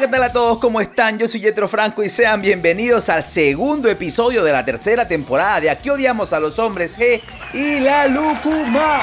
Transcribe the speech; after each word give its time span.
¿qué 0.00 0.08
tal 0.08 0.22
a 0.22 0.32
todos? 0.32 0.58
¿Cómo 0.58 0.80
están? 0.80 1.18
Yo 1.18 1.28
soy 1.28 1.40
Jetro 1.40 1.68
Franco 1.68 2.02
y 2.02 2.08
sean 2.08 2.40
bienvenidos 2.40 3.10
al 3.10 3.22
segundo 3.22 3.90
episodio 3.90 4.42
de 4.42 4.50
la 4.50 4.64
tercera 4.64 5.06
temporada 5.06 5.60
de 5.60 5.68
Aquí 5.68 5.90
odiamos 5.90 6.32
a 6.32 6.40
los 6.40 6.58
hombres 6.58 6.98
G 6.98 7.20
y 7.52 7.78
la 7.80 8.08
Lucuma. 8.08 9.02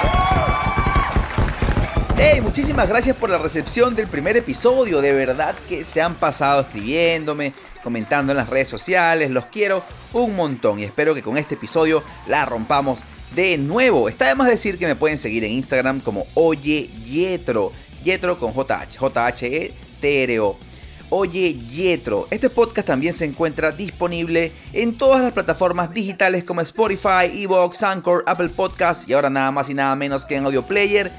Hey, 2.18 2.42
muchísimas 2.42 2.90
gracias 2.90 3.16
por 3.16 3.30
la 3.30 3.38
recepción 3.38 3.96
del 3.96 4.08
primer 4.08 4.36
episodio. 4.36 5.00
De 5.00 5.14
verdad 5.14 5.54
que 5.70 5.84
se 5.84 6.02
han 6.02 6.16
pasado 6.16 6.62
escribiéndome, 6.62 7.54
comentando 7.84 8.32
en 8.32 8.38
las 8.38 8.50
redes 8.50 8.68
sociales. 8.68 9.30
Los 9.30 9.46
quiero 9.46 9.84
un 10.14 10.36
montón 10.36 10.80
y 10.80 10.86
espero 10.86 11.14
que 11.14 11.22
con 11.22 11.38
este 11.38 11.54
episodio 11.54 12.04
la 12.26 12.46
rompamos 12.46 13.02
de 13.36 13.60
nuevo. 13.60 14.10
Está 14.10 14.28
de 14.28 14.36
más 14.36 14.48
decir 14.48 14.80
que 14.80 14.88
me 14.88 14.96
pueden 14.96 15.20
seguir 15.20 15.44
en 15.44 15.52
Instagram 15.52 16.00
como 16.00 16.26
Oye 16.34 16.90
Yetro. 17.06 17.72
Yetro 18.04 18.40
con 18.40 18.54
JH. 18.54 18.98
J-H-E-T-R-O. 18.98 20.69
Oye 21.12 21.56
Yetro. 21.56 22.28
Este 22.30 22.50
podcast 22.50 22.88
también 22.88 23.14
se 23.14 23.26
encuentra 23.26 23.72
disponible 23.72 24.52
en 24.74 24.96
todas 24.96 25.22
las 25.22 25.34
plataformas 25.34 25.92
digitales 25.92 26.44
como 26.44 26.62
Spotify, 26.62 27.26
Evox, 27.34 27.82
Anchor, 27.82 28.24
Apple 28.28 28.50
Podcasts 28.50 29.08
y 29.08 29.14
ahora 29.14 29.30
nada 29.30 29.52
más 29.52 29.70
y 29.70 29.74
nada 29.74 29.96
menos 29.96 30.26
que 30.26 30.36
en 30.36 30.46
Audio 30.46 30.66
Player 30.66 31.12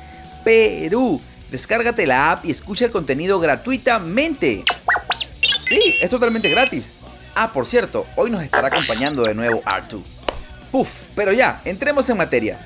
Perú. 0.44 1.20
Descárgate 1.50 2.06
la 2.06 2.30
app 2.30 2.44
y 2.44 2.52
escucha 2.52 2.84
el 2.84 2.92
contenido 2.92 3.40
gratuitamente. 3.40 4.62
Sí, 5.68 5.96
es 6.00 6.08
totalmente 6.08 6.48
gratis. 6.48 6.94
Ah, 7.34 7.50
por 7.52 7.66
cierto, 7.66 8.06
hoy 8.14 8.30
nos 8.30 8.42
estará 8.42 8.68
acompañando 8.68 9.22
de 9.22 9.34
nuevo 9.34 9.60
Artu. 9.64 10.02
Puf, 10.70 10.88
pero 11.16 11.32
ya, 11.32 11.60
entremos 11.64 12.08
en 12.08 12.16
materia. 12.16 12.60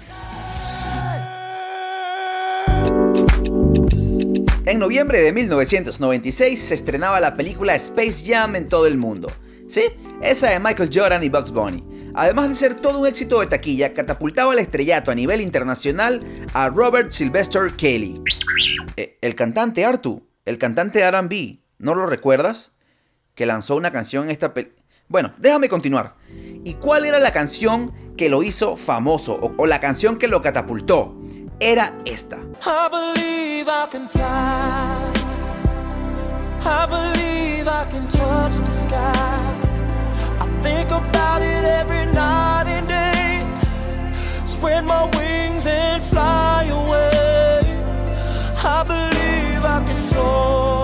En 4.67 4.79
noviembre 4.79 5.21
de 5.21 5.31
1996 5.31 6.59
se 6.59 6.75
estrenaba 6.75 7.21
la 7.21 7.37
película 7.37 7.75
Space 7.75 8.25
Jam 8.25 8.57
en 8.57 8.67
todo 8.67 8.87
el 8.87 8.97
mundo. 8.97 9.31
Sí, 9.69 9.83
esa 10.23 10.49
de 10.49 10.59
Michael 10.59 10.89
Jordan 10.91 11.23
y 11.23 11.29
Bugs 11.29 11.51
Bunny. 11.51 11.85
Además 12.15 12.49
de 12.49 12.57
ser 12.57 12.75
todo 12.75 13.01
un 13.01 13.07
éxito 13.07 13.41
de 13.41 13.47
taquilla, 13.47 13.93
catapultaba 13.93 14.53
al 14.53 14.59
estrellato 14.59 15.11
a 15.11 15.15
nivel 15.15 15.43
internacional 15.43 16.23
a 16.55 16.71
Robert 16.71 17.11
Sylvester 17.11 17.75
Kelly. 17.77 18.23
Eh, 18.97 19.19
el 19.21 19.35
cantante 19.35 19.85
Artu, 19.85 20.27
el 20.47 20.57
cantante 20.57 21.01
de 21.01 21.11
RB, 21.11 21.59
¿no 21.77 21.95
lo 21.95 22.07
recuerdas? 22.07 22.73
Que 23.35 23.45
lanzó 23.45 23.77
una 23.77 23.93
canción 23.93 24.25
en 24.25 24.31
esta 24.31 24.55
película. 24.55 24.83
Bueno, 25.09 25.35
déjame 25.37 25.69
continuar. 25.69 26.15
¿Y 26.65 26.73
cuál 26.75 27.05
era 27.05 27.21
la 27.21 27.35
canción 27.35 27.93
que 28.17 28.31
lo 28.31 28.43
hizo 28.43 28.79
famoso 28.79 29.35
o, 29.35 29.53
o 29.59 29.67
la 29.67 29.81
canción 29.81 30.17
que 30.17 30.29
lo 30.29 30.41
catapultó? 30.41 31.21
Era 31.61 31.93
esta. 32.05 32.39
Spread 44.45 44.85
my 44.85 45.05
wings 45.17 45.67
and 45.67 46.03
fly 46.03 46.65
away. 46.71 47.61
I 48.63 48.85
believe 48.87 49.65
I 49.65 49.85
can 49.87 50.01
soar. 50.01 50.75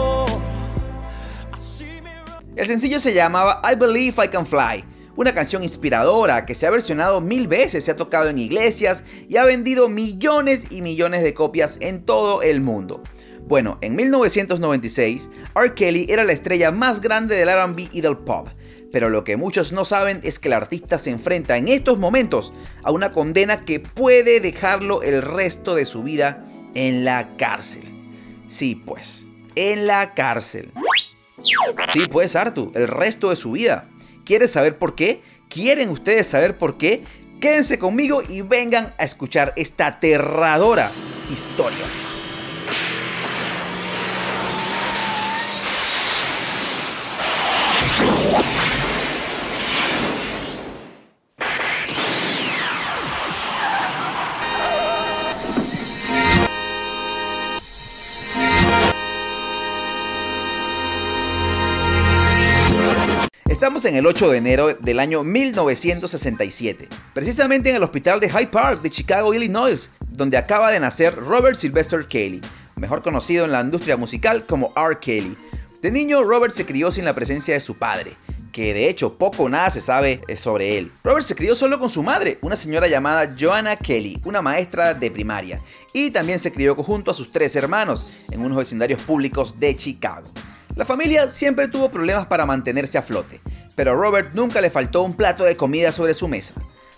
El 2.56 2.66
sencillo 2.66 2.98
se 3.00 3.14
llamaba 3.14 3.62
I 3.64 3.74
Believe 3.74 4.22
I 4.22 4.28
Can 4.28 4.44
Fly, 4.44 4.84
una 5.20 5.34
canción 5.34 5.62
inspiradora 5.62 6.46
que 6.46 6.54
se 6.54 6.66
ha 6.66 6.70
versionado 6.70 7.20
mil 7.20 7.46
veces, 7.46 7.84
se 7.84 7.90
ha 7.90 7.96
tocado 7.96 8.30
en 8.30 8.38
iglesias 8.38 9.04
y 9.28 9.36
ha 9.36 9.44
vendido 9.44 9.90
millones 9.90 10.68
y 10.70 10.80
millones 10.80 11.22
de 11.22 11.34
copias 11.34 11.76
en 11.82 12.06
todo 12.06 12.40
el 12.40 12.62
mundo. 12.62 13.02
Bueno, 13.46 13.76
en 13.82 13.96
1996, 13.96 15.28
R. 15.54 15.74
Kelly 15.74 16.06
era 16.08 16.24
la 16.24 16.32
estrella 16.32 16.70
más 16.70 17.02
grande 17.02 17.36
del 17.36 17.50
RB 17.50 17.90
y 17.92 18.00
del 18.00 18.16
pop, 18.16 18.48
pero 18.92 19.10
lo 19.10 19.22
que 19.22 19.36
muchos 19.36 19.72
no 19.72 19.84
saben 19.84 20.20
es 20.22 20.38
que 20.38 20.48
el 20.48 20.54
artista 20.54 20.96
se 20.96 21.10
enfrenta 21.10 21.58
en 21.58 21.68
estos 21.68 21.98
momentos 21.98 22.54
a 22.82 22.90
una 22.90 23.12
condena 23.12 23.66
que 23.66 23.78
puede 23.78 24.40
dejarlo 24.40 25.02
el 25.02 25.20
resto 25.20 25.74
de 25.74 25.84
su 25.84 26.02
vida 26.02 26.46
en 26.74 27.04
la 27.04 27.36
cárcel. 27.36 27.84
Sí, 28.48 28.74
pues, 28.74 29.26
en 29.54 29.86
la 29.86 30.14
cárcel. 30.14 30.72
Sí, 31.92 32.00
pues 32.10 32.36
Artu, 32.36 32.72
el 32.74 32.88
resto 32.88 33.28
de 33.28 33.36
su 33.36 33.52
vida. 33.52 33.86
¿Quieres 34.30 34.52
saber 34.52 34.78
por 34.78 34.94
qué? 34.94 35.22
¿Quieren 35.48 35.88
ustedes 35.88 36.28
saber 36.28 36.56
por 36.56 36.78
qué? 36.78 37.02
Quédense 37.40 37.80
conmigo 37.80 38.22
y 38.22 38.42
vengan 38.42 38.94
a 38.96 39.02
escuchar 39.02 39.52
esta 39.56 39.88
aterradora 39.88 40.92
historia. 41.32 42.09
Estamos 63.70 63.84
en 63.84 63.94
el 63.94 64.06
8 64.06 64.30
de 64.30 64.38
enero 64.38 64.74
del 64.74 64.98
año 64.98 65.22
1967, 65.22 66.88
precisamente 67.14 67.70
en 67.70 67.76
el 67.76 67.84
hospital 67.84 68.18
de 68.18 68.28
Hyde 68.28 68.48
Park 68.48 68.82
de 68.82 68.90
Chicago, 68.90 69.32
Illinois, 69.32 69.88
donde 70.08 70.36
acaba 70.36 70.72
de 70.72 70.80
nacer 70.80 71.14
Robert 71.14 71.54
Sylvester 71.54 72.04
Kelly, 72.04 72.40
mejor 72.74 73.00
conocido 73.00 73.44
en 73.44 73.52
la 73.52 73.60
industria 73.60 73.96
musical 73.96 74.44
como 74.44 74.72
R. 74.74 74.98
Kelly. 74.98 75.36
De 75.82 75.92
niño, 75.92 76.24
Robert 76.24 76.52
se 76.52 76.66
crió 76.66 76.90
sin 76.90 77.04
la 77.04 77.14
presencia 77.14 77.54
de 77.54 77.60
su 77.60 77.76
padre, 77.76 78.16
que 78.50 78.74
de 78.74 78.88
hecho 78.88 79.16
poco 79.16 79.44
o 79.44 79.48
nada 79.48 79.70
se 79.70 79.80
sabe 79.80 80.20
eh, 80.26 80.34
sobre 80.36 80.76
él. 80.76 80.90
Robert 81.04 81.24
se 81.24 81.36
crió 81.36 81.54
solo 81.54 81.78
con 81.78 81.90
su 81.90 82.02
madre, 82.02 82.38
una 82.42 82.56
señora 82.56 82.88
llamada 82.88 83.36
Joanna 83.38 83.76
Kelly, 83.76 84.20
una 84.24 84.42
maestra 84.42 84.94
de 84.94 85.12
primaria, 85.12 85.60
y 85.94 86.10
también 86.10 86.40
se 86.40 86.50
crió 86.50 86.74
junto 86.74 87.12
a 87.12 87.14
sus 87.14 87.30
tres 87.30 87.54
hermanos 87.54 88.14
en 88.32 88.40
unos 88.40 88.58
vecindarios 88.58 89.00
públicos 89.02 89.60
de 89.60 89.76
Chicago. 89.76 90.26
La 90.76 90.84
familia 90.84 91.28
siempre 91.28 91.68
tuvo 91.68 91.90
problemas 91.90 92.26
para 92.26 92.46
mantenerse 92.46 92.96
a 92.96 93.02
flote, 93.02 93.40
pero 93.80 93.92
a 93.92 93.94
Robert 93.94 94.34
nunca 94.34 94.60
le 94.60 94.68
faltó 94.68 95.00
un 95.00 95.14
plato 95.14 95.42
de 95.42 95.56
comida 95.56 95.90
sobre 95.90 96.12
su 96.12 96.28
mesa. 96.28 96.52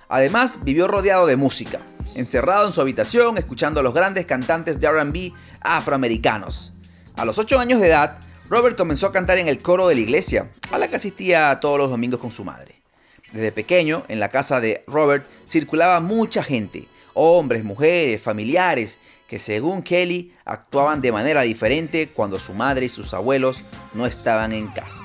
Además, 0.09 0.59
vivió 0.65 0.89
rodeado 0.89 1.27
de 1.27 1.37
música, 1.37 1.79
encerrado 2.17 2.67
en 2.67 2.73
su 2.73 2.81
habitación 2.81 3.39
escuchando 3.39 3.79
a 3.79 3.85
los 3.85 3.95
grandes 3.95 4.27
cantantes 4.27 4.81
de 4.81 4.91
RB 4.91 5.33
afroamericanos. 5.61 6.73
A 7.15 7.25
los 7.25 7.39
8 7.39 7.61
años 7.61 7.81
de 7.81 7.87
edad, 7.87 8.19
Robert 8.51 8.77
comenzó 8.77 9.07
a 9.07 9.13
cantar 9.13 9.39
en 9.39 9.47
el 9.47 9.59
coro 9.59 9.87
de 9.87 9.95
la 9.95 10.01
iglesia, 10.01 10.51
a 10.73 10.79
la 10.79 10.89
que 10.89 10.97
asistía 10.97 11.57
todos 11.61 11.79
los 11.79 11.89
domingos 11.89 12.19
con 12.19 12.33
su 12.33 12.43
madre. 12.43 12.83
Desde 13.31 13.53
pequeño, 13.53 14.03
en 14.09 14.19
la 14.19 14.31
casa 14.31 14.61
de 14.61 14.83
Robert 14.89 15.25
circulaba 15.47 16.01
mucha 16.01 16.43
gente, 16.43 16.89
hombres, 17.15 17.63
mujeres, 17.63 18.21
familiares, 18.21 18.99
que 19.29 19.39
según 19.39 19.85
Kelly 19.85 20.35
actuaban 20.45 21.01
de 21.01 21.13
manera 21.13 21.43
diferente 21.43 22.09
cuando 22.09 22.41
su 22.41 22.55
madre 22.55 22.87
y 22.87 22.89
sus 22.89 23.15
abuelos 23.15 23.63
no 23.95 24.05
estaban 24.05 24.51
en 24.51 24.67
casa. 24.67 25.05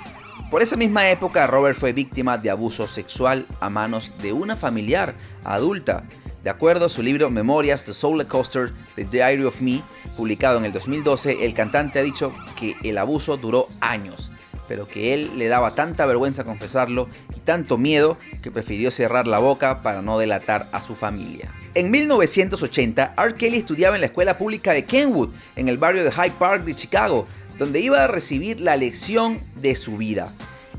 Por 0.50 0.62
esa 0.62 0.78
misma 0.78 1.10
época, 1.10 1.46
Robert 1.46 1.78
fue 1.78 1.92
víctima 1.92 2.38
de 2.38 2.50
abuso 2.50 2.88
sexual 2.88 3.46
a 3.60 3.70
manos 3.70 4.14
de 4.22 4.32
una 4.32 4.56
familiar 4.56 5.14
adulta. 5.44 6.04
De 6.42 6.50
acuerdo 6.50 6.86
a 6.86 6.90
su 6.90 7.04
libro 7.04 7.30
Memorias 7.30 7.84
The 7.84 7.94
Soul 7.94 8.26
Coaster, 8.28 8.72
The 8.96 9.04
Diary 9.04 9.44
of 9.44 9.60
Me, 9.60 9.84
publicado 10.16 10.58
en 10.58 10.64
el 10.64 10.72
2012, 10.72 11.44
el 11.44 11.54
cantante 11.54 12.00
ha 12.00 12.04
dicho 12.04 12.32
que 12.56 12.78
el 12.84 12.98
abuso 12.98 13.36
duró 13.36 13.68
años, 13.82 14.32
pero 14.70 14.88
que 14.88 15.14
él 15.14 15.32
le 15.36 15.50
daba 15.50 15.76
tanta 15.76 16.06
vergüenza 16.06 16.46
confesarlo 16.46 17.10
y 17.36 17.42
tanto 17.42 17.78
miedo 17.78 18.18
que 18.42 18.50
prefirió 18.50 18.90
cerrar 18.90 19.28
la 19.28 19.40
boca 19.40 19.82
para 19.82 20.02
no 20.02 20.18
delatar 20.18 20.70
a 20.72 20.80
su 20.80 20.96
familia. 20.96 21.52
En 21.74 21.92
1980, 21.92 23.16
R. 23.18 23.36
Kelly 23.36 23.58
estudiaba 23.58 23.96
en 23.96 24.02
la 24.02 24.08
escuela 24.08 24.38
pública 24.38 24.72
de 24.72 24.86
Kenwood, 24.86 25.32
en 25.58 25.68
el 25.68 25.78
barrio 25.78 26.06
de 26.06 26.12
Hyde 26.12 26.36
Park 26.40 26.64
de 26.64 26.74
Chicago, 26.74 27.28
donde 27.58 27.80
iba 27.80 28.04
a 28.04 28.08
recibir 28.08 28.62
la 28.62 28.76
lección 28.76 29.42
de 29.56 29.76
su 29.76 29.98
vida. 29.98 30.34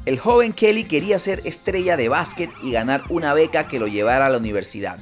El 0.07 0.19
joven 0.19 0.53
Kelly 0.53 0.85
quería 0.85 1.19
ser 1.19 1.43
estrella 1.45 1.97
de 1.97 2.09
básquet 2.09 2.51
y 2.63 2.73
ganar 2.73 3.05
una 3.09 3.35
beca 3.35 3.69
que 3.69 3.79
lo 3.79 3.87
llevara 3.87 4.27
a 4.27 4.31
la 4.31 4.39
universidad. 4.39 4.99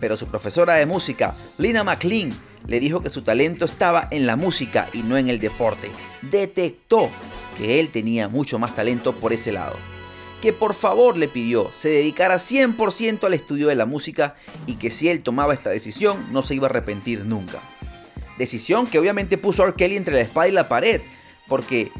Pero 0.00 0.16
su 0.16 0.26
profesora 0.26 0.74
de 0.74 0.86
música, 0.86 1.34
Lina 1.58 1.84
McLean, 1.84 2.32
le 2.66 2.80
dijo 2.80 3.02
que 3.02 3.10
su 3.10 3.22
talento 3.22 3.64
estaba 3.64 4.08
en 4.10 4.26
la 4.26 4.36
música 4.36 4.88
y 4.92 5.02
no 5.02 5.18
en 5.18 5.28
el 5.28 5.38
deporte. 5.40 5.90
Detectó 6.22 7.10
que 7.56 7.80
él 7.80 7.88
tenía 7.88 8.28
mucho 8.28 8.58
más 8.58 8.74
talento 8.74 9.14
por 9.14 9.32
ese 9.32 9.52
lado 9.52 9.76
que 10.40 10.52
por 10.52 10.74
favor 10.74 11.16
le 11.16 11.28
pidió 11.28 11.70
se 11.74 11.90
dedicara 11.90 12.36
100% 12.36 13.24
al 13.24 13.34
estudio 13.34 13.68
de 13.68 13.74
la 13.74 13.86
música 13.86 14.36
y 14.66 14.76
que 14.76 14.90
si 14.90 15.08
él 15.08 15.22
tomaba 15.22 15.54
esta 15.54 15.70
decisión 15.70 16.32
no 16.32 16.42
se 16.42 16.54
iba 16.54 16.66
a 16.66 16.70
arrepentir 16.70 17.24
nunca. 17.24 17.60
Decisión 18.40 18.86
que 18.86 18.98
obviamente 18.98 19.36
puso 19.36 19.62
a 19.62 19.66
R. 19.66 19.74
Kelly 19.76 19.98
entre 19.98 20.14
la 20.14 20.22
espada 20.22 20.48
y 20.48 20.52
la 20.52 20.66
pared, 20.66 21.02
porque 21.46 21.92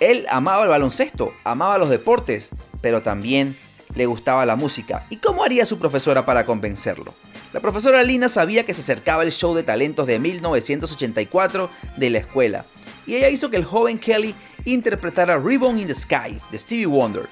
él 0.00 0.26
amaba 0.28 0.64
el 0.64 0.68
baloncesto, 0.68 1.32
amaba 1.44 1.78
los 1.78 1.90
deportes, 1.90 2.50
pero 2.80 3.02
también 3.02 3.56
le 3.94 4.06
gustaba 4.06 4.44
la 4.44 4.56
música. 4.56 5.06
¿Y 5.10 5.18
cómo 5.18 5.44
haría 5.44 5.64
su 5.64 5.78
profesora 5.78 6.26
para 6.26 6.44
convencerlo? 6.44 7.14
La 7.52 7.60
profesora 7.60 8.02
Lina 8.02 8.28
sabía 8.28 8.66
que 8.66 8.74
se 8.74 8.80
acercaba 8.80 9.22
el 9.22 9.30
show 9.30 9.54
de 9.54 9.62
talentos 9.62 10.08
de 10.08 10.18
1984 10.18 11.70
de 11.96 12.10
la 12.10 12.18
escuela, 12.18 12.66
y 13.06 13.14
ella 13.14 13.28
hizo 13.28 13.48
que 13.48 13.56
el 13.56 13.64
joven 13.64 14.00
Kelly 14.00 14.34
interpretara 14.64 15.38
Ribbon 15.38 15.78
in 15.78 15.86
the 15.86 15.94
Sky 15.94 16.40
de 16.50 16.58
Stevie 16.58 16.86
Wonder 16.86 17.28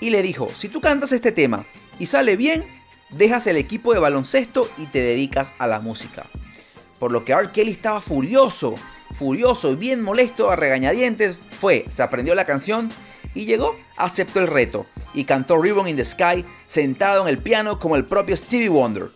y 0.00 0.10
le 0.10 0.20
dijo, 0.20 0.48
si 0.54 0.68
tú 0.68 0.82
cantas 0.82 1.12
este 1.12 1.32
tema 1.32 1.64
y 1.98 2.04
sale 2.04 2.36
bien, 2.36 2.66
dejas 3.08 3.46
el 3.46 3.56
equipo 3.56 3.94
de 3.94 4.00
baloncesto 4.00 4.68
y 4.76 4.84
te 4.84 4.98
dedicas 4.98 5.54
a 5.58 5.66
la 5.66 5.80
música. 5.80 6.26
Por 6.98 7.12
lo 7.12 7.24
que 7.24 7.32
R. 7.32 7.50
Kelly 7.52 7.72
estaba 7.72 8.00
furioso, 8.00 8.74
furioso 9.14 9.72
y 9.72 9.76
bien 9.76 10.02
molesto 10.02 10.50
a 10.50 10.56
regañadientes, 10.56 11.38
fue, 11.60 11.84
se 11.90 12.02
aprendió 12.02 12.34
la 12.34 12.46
canción 12.46 12.90
y 13.34 13.44
llegó, 13.44 13.76
aceptó 13.96 14.40
el 14.40 14.46
reto 14.46 14.86
y 15.12 15.24
cantó 15.24 15.60
Ribbon 15.60 15.88
in 15.88 15.96
the 15.96 16.04
Sky 16.04 16.44
sentado 16.66 17.22
en 17.22 17.28
el 17.28 17.38
piano 17.38 17.78
como 17.78 17.96
el 17.96 18.06
propio 18.06 18.36
Stevie 18.36 18.68
Wonder. 18.68 19.10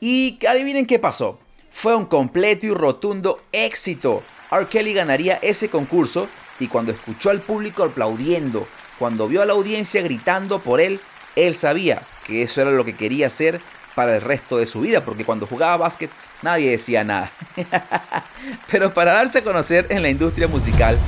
Y 0.00 0.38
adivinen 0.46 0.86
qué 0.86 0.98
pasó. 0.98 1.38
Fue 1.70 1.94
un 1.94 2.06
completo 2.06 2.66
y 2.66 2.70
rotundo 2.70 3.40
éxito. 3.52 4.22
R. 4.50 4.66
Kelly 4.66 4.92
ganaría 4.92 5.38
ese 5.42 5.68
concurso 5.68 6.28
y 6.58 6.66
cuando 6.66 6.92
escuchó 6.92 7.30
al 7.30 7.40
público 7.40 7.84
aplaudiendo, 7.84 8.66
cuando 8.98 9.28
vio 9.28 9.42
a 9.42 9.46
la 9.46 9.52
audiencia 9.52 10.02
gritando 10.02 10.58
por 10.58 10.80
él, 10.80 11.00
él 11.36 11.54
sabía 11.54 12.02
que 12.26 12.42
eso 12.42 12.60
era 12.60 12.72
lo 12.72 12.84
que 12.84 12.96
quería 12.96 13.28
hacer 13.28 13.60
para 13.94 14.16
el 14.16 14.22
resto 14.22 14.58
de 14.58 14.66
su 14.66 14.80
vida, 14.80 15.04
porque 15.04 15.24
cuando 15.24 15.46
jugaba 15.46 15.76
básquet 15.76 16.10
nadie 16.42 16.70
decía 16.70 17.04
nada. 17.04 17.30
Pero 18.70 18.92
para 18.92 19.12
darse 19.12 19.38
a 19.38 19.44
conocer 19.44 19.86
en 19.90 20.02
la 20.02 20.10
industria 20.10 20.48
musical 20.48 20.98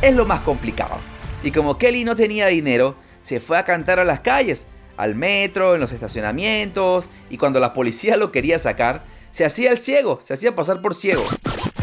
es 0.00 0.14
lo 0.14 0.26
más 0.26 0.40
complicado. 0.40 0.98
Y 1.42 1.50
como 1.50 1.78
Kelly 1.78 2.04
no 2.04 2.14
tenía 2.14 2.46
dinero, 2.46 2.96
se 3.22 3.40
fue 3.40 3.58
a 3.58 3.64
cantar 3.64 3.98
a 3.98 4.04
las 4.04 4.20
calles, 4.20 4.66
al 4.96 5.14
metro, 5.14 5.74
en 5.74 5.80
los 5.80 5.92
estacionamientos, 5.92 7.08
y 7.30 7.38
cuando 7.38 7.60
la 7.60 7.72
policía 7.72 8.16
lo 8.16 8.30
quería 8.30 8.58
sacar, 8.58 9.04
se 9.30 9.44
hacía 9.44 9.70
el 9.70 9.78
ciego, 9.78 10.20
se 10.20 10.34
hacía 10.34 10.54
pasar 10.54 10.82
por 10.82 10.94
ciego. 10.94 11.24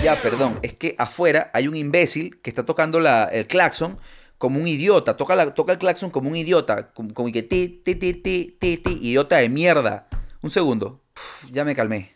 Ya, 0.04 0.16
perdón, 0.16 0.60
es 0.62 0.74
que 0.74 0.96
afuera 0.98 1.50
hay 1.54 1.68
un 1.68 1.76
imbécil 1.76 2.40
que 2.42 2.50
está 2.50 2.66
tocando 2.66 3.00
el 3.00 3.48
claxon 3.48 3.98
como 4.38 4.60
un 4.60 4.68
idiota, 4.68 5.18
toca, 5.18 5.34
el 5.42 5.78
claxon 5.78 6.12
como 6.12 6.30
un 6.30 6.38
idiota, 6.38 6.92
como, 6.94 7.32
que 7.32 7.44
ti, 7.44 7.82
ti, 7.84 7.96
ti, 7.96 8.14
ti, 8.14 8.56
ti, 8.58 8.78
ti, 8.78 9.00
idiota 9.02 9.38
de 9.38 9.50
mierda. 9.50 10.08
Un 10.42 10.52
segundo, 10.52 11.02
ya 11.52 11.66
me 11.66 11.76
calmé. 11.76 12.16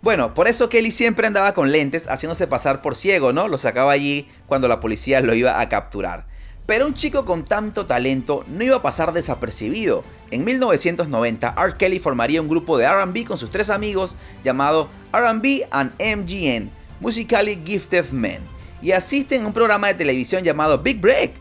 Bueno, 0.00 0.32
por 0.32 0.48
eso 0.48 0.68
Kelly 0.68 0.90
siempre 0.90 1.26
andaba 1.26 1.52
con 1.52 1.72
lentes, 1.72 2.06
haciéndose 2.08 2.46
pasar 2.46 2.80
por 2.80 2.96
ciego, 2.96 3.32
¿no? 3.32 3.48
Lo 3.48 3.58
sacaba 3.58 3.92
allí 3.92 4.28
cuando 4.46 4.68
la 4.68 4.80
policía 4.80 5.20
lo 5.20 5.34
iba 5.34 5.60
a 5.60 5.68
capturar. 5.68 6.26
Pero 6.66 6.86
un 6.86 6.94
chico 6.94 7.26
con 7.26 7.44
tanto 7.44 7.84
talento 7.84 8.44
no 8.48 8.64
iba 8.64 8.76
a 8.76 8.82
pasar 8.82 9.12
desapercibido. 9.12 10.04
En 10.30 10.44
1990, 10.44 11.54
R. 11.56 11.74
Kelly 11.76 11.98
formaría 11.98 12.40
un 12.40 12.48
grupo 12.48 12.78
de 12.78 12.88
RB 12.88 13.26
con 13.26 13.36
sus 13.36 13.50
tres 13.50 13.68
amigos 13.68 14.16
llamado 14.42 14.88
RB 15.12 15.66
and 15.70 15.92
MGN, 15.98 16.70
Musically 17.00 17.60
Gifted 17.62 18.10
Men, 18.10 18.42
y 18.80 18.92
asisten 18.92 19.44
a 19.44 19.46
un 19.46 19.52
programa 19.52 19.88
de 19.88 19.94
televisión 19.94 20.44
llamado 20.44 20.78
Big 20.78 20.98
Break, 20.98 21.32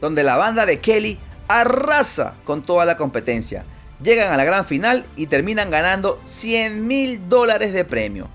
donde 0.00 0.22
la 0.22 0.36
banda 0.36 0.66
de 0.66 0.78
Kelly 0.78 1.18
arrasa 1.48 2.34
con 2.44 2.62
toda 2.62 2.84
la 2.84 2.96
competencia. 2.96 3.64
Llegan 4.02 4.32
a 4.32 4.36
la 4.36 4.44
gran 4.44 4.64
final 4.64 5.06
y 5.16 5.26
terminan 5.26 5.70
ganando 5.70 6.20
100 6.22 6.86
mil 6.86 7.28
dólares 7.28 7.72
de 7.72 7.84
premio, 7.84 8.28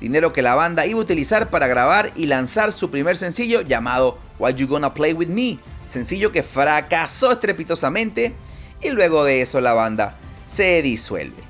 dinero 0.00 0.32
que 0.32 0.42
la 0.42 0.54
banda 0.54 0.86
iba 0.86 1.00
a 1.00 1.02
utilizar 1.02 1.50
para 1.50 1.66
grabar 1.66 2.12
y 2.14 2.26
lanzar 2.26 2.72
su 2.72 2.90
primer 2.90 3.16
sencillo 3.16 3.62
llamado 3.62 4.18
Why 4.38 4.54
You 4.54 4.68
Gonna 4.68 4.94
Play 4.94 5.14
With 5.14 5.26
Me, 5.26 5.58
sencillo 5.86 6.30
que 6.30 6.44
fracasó 6.44 7.32
estrepitosamente 7.32 8.32
y 8.80 8.90
luego 8.90 9.24
de 9.24 9.40
eso 9.40 9.60
la 9.60 9.72
banda 9.72 10.16
se 10.46 10.82
disuelve. 10.82 11.42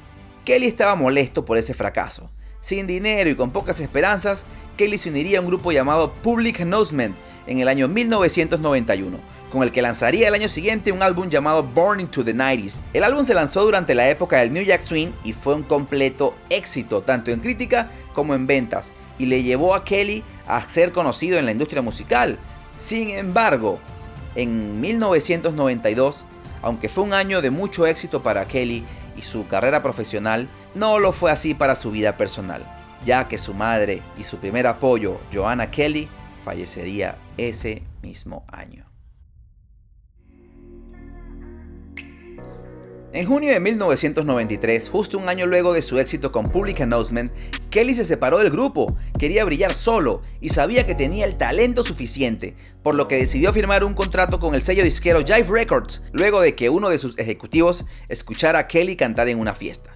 Kelly 0.46 0.66
estaba 0.66 0.94
molesto 0.94 1.44
por 1.44 1.58
ese 1.58 1.74
fracaso. 1.74 2.30
Sin 2.62 2.86
dinero 2.86 3.28
y 3.28 3.34
con 3.34 3.50
pocas 3.50 3.80
esperanzas, 3.80 4.46
Kelly 4.78 4.96
se 4.96 5.10
uniría 5.10 5.38
a 5.38 5.40
un 5.42 5.46
grupo 5.46 5.72
llamado 5.72 6.14
Public 6.22 6.62
Announcement 6.62 7.14
en 7.46 7.60
el 7.60 7.68
año 7.68 7.86
1991, 7.86 9.18
con 9.50 9.62
el 9.62 9.72
que 9.72 9.82
lanzaría 9.82 10.28
el 10.28 10.34
año 10.34 10.48
siguiente 10.48 10.92
un 10.92 11.02
álbum 11.02 11.28
llamado 11.28 11.62
Born 11.62 12.00
into 12.00 12.24
the 12.24 12.34
90s. 12.34 12.80
El 12.92 13.04
álbum 13.04 13.24
se 13.24 13.34
lanzó 13.34 13.64
durante 13.64 13.94
la 13.94 14.08
época 14.08 14.38
del 14.38 14.52
New 14.52 14.64
Jack 14.64 14.82
Swing 14.82 15.10
y 15.24 15.32
fue 15.32 15.54
un 15.54 15.62
completo 15.62 16.34
éxito, 16.50 17.02
tanto 17.02 17.30
en 17.30 17.40
crítica 17.40 17.90
como 18.14 18.34
en 18.34 18.46
ventas, 18.46 18.92
y 19.18 19.26
le 19.26 19.42
llevó 19.42 19.74
a 19.74 19.84
Kelly 19.84 20.22
a 20.46 20.68
ser 20.68 20.92
conocido 20.92 21.38
en 21.38 21.46
la 21.46 21.52
industria 21.52 21.82
musical. 21.82 22.38
Sin 22.76 23.10
embargo, 23.10 23.78
en 24.34 24.80
1992, 24.80 26.26
aunque 26.62 26.88
fue 26.88 27.04
un 27.04 27.14
año 27.14 27.40
de 27.42 27.50
mucho 27.50 27.86
éxito 27.86 28.22
para 28.22 28.46
Kelly 28.46 28.84
y 29.16 29.22
su 29.22 29.46
carrera 29.46 29.82
profesional, 29.82 30.48
no 30.74 30.98
lo 30.98 31.12
fue 31.12 31.30
así 31.30 31.54
para 31.54 31.74
su 31.74 31.90
vida 31.90 32.16
personal, 32.16 32.62
ya 33.04 33.26
que 33.28 33.38
su 33.38 33.54
madre 33.54 34.02
y 34.18 34.24
su 34.24 34.38
primer 34.38 34.66
apoyo, 34.66 35.18
Joanna 35.32 35.70
Kelly, 35.70 36.08
fallecería 36.44 37.16
ese 37.36 37.82
mismo 38.02 38.44
año. 38.48 38.97
En 43.10 43.26
junio 43.26 43.54
de 43.54 43.58
1993, 43.58 44.90
justo 44.90 45.16
un 45.16 45.30
año 45.30 45.46
luego 45.46 45.72
de 45.72 45.80
su 45.80 45.98
éxito 45.98 46.30
con 46.30 46.50
Public 46.50 46.82
Announcement, 46.82 47.32
Kelly 47.70 47.94
se 47.94 48.04
separó 48.04 48.36
del 48.36 48.50
grupo, 48.50 48.98
quería 49.18 49.46
brillar 49.46 49.72
solo 49.72 50.20
y 50.42 50.50
sabía 50.50 50.84
que 50.84 50.94
tenía 50.94 51.24
el 51.24 51.38
talento 51.38 51.82
suficiente, 51.84 52.54
por 52.82 52.94
lo 52.94 53.08
que 53.08 53.16
decidió 53.16 53.50
firmar 53.54 53.82
un 53.82 53.94
contrato 53.94 54.38
con 54.38 54.54
el 54.54 54.60
sello 54.60 54.84
disquero 54.84 55.20
Jive 55.20 55.48
Records, 55.48 56.02
luego 56.12 56.42
de 56.42 56.54
que 56.54 56.68
uno 56.68 56.90
de 56.90 56.98
sus 56.98 57.18
ejecutivos 57.18 57.86
escuchara 58.10 58.58
a 58.58 58.68
Kelly 58.68 58.94
cantar 58.94 59.28
en 59.28 59.40
una 59.40 59.54
fiesta. 59.54 59.94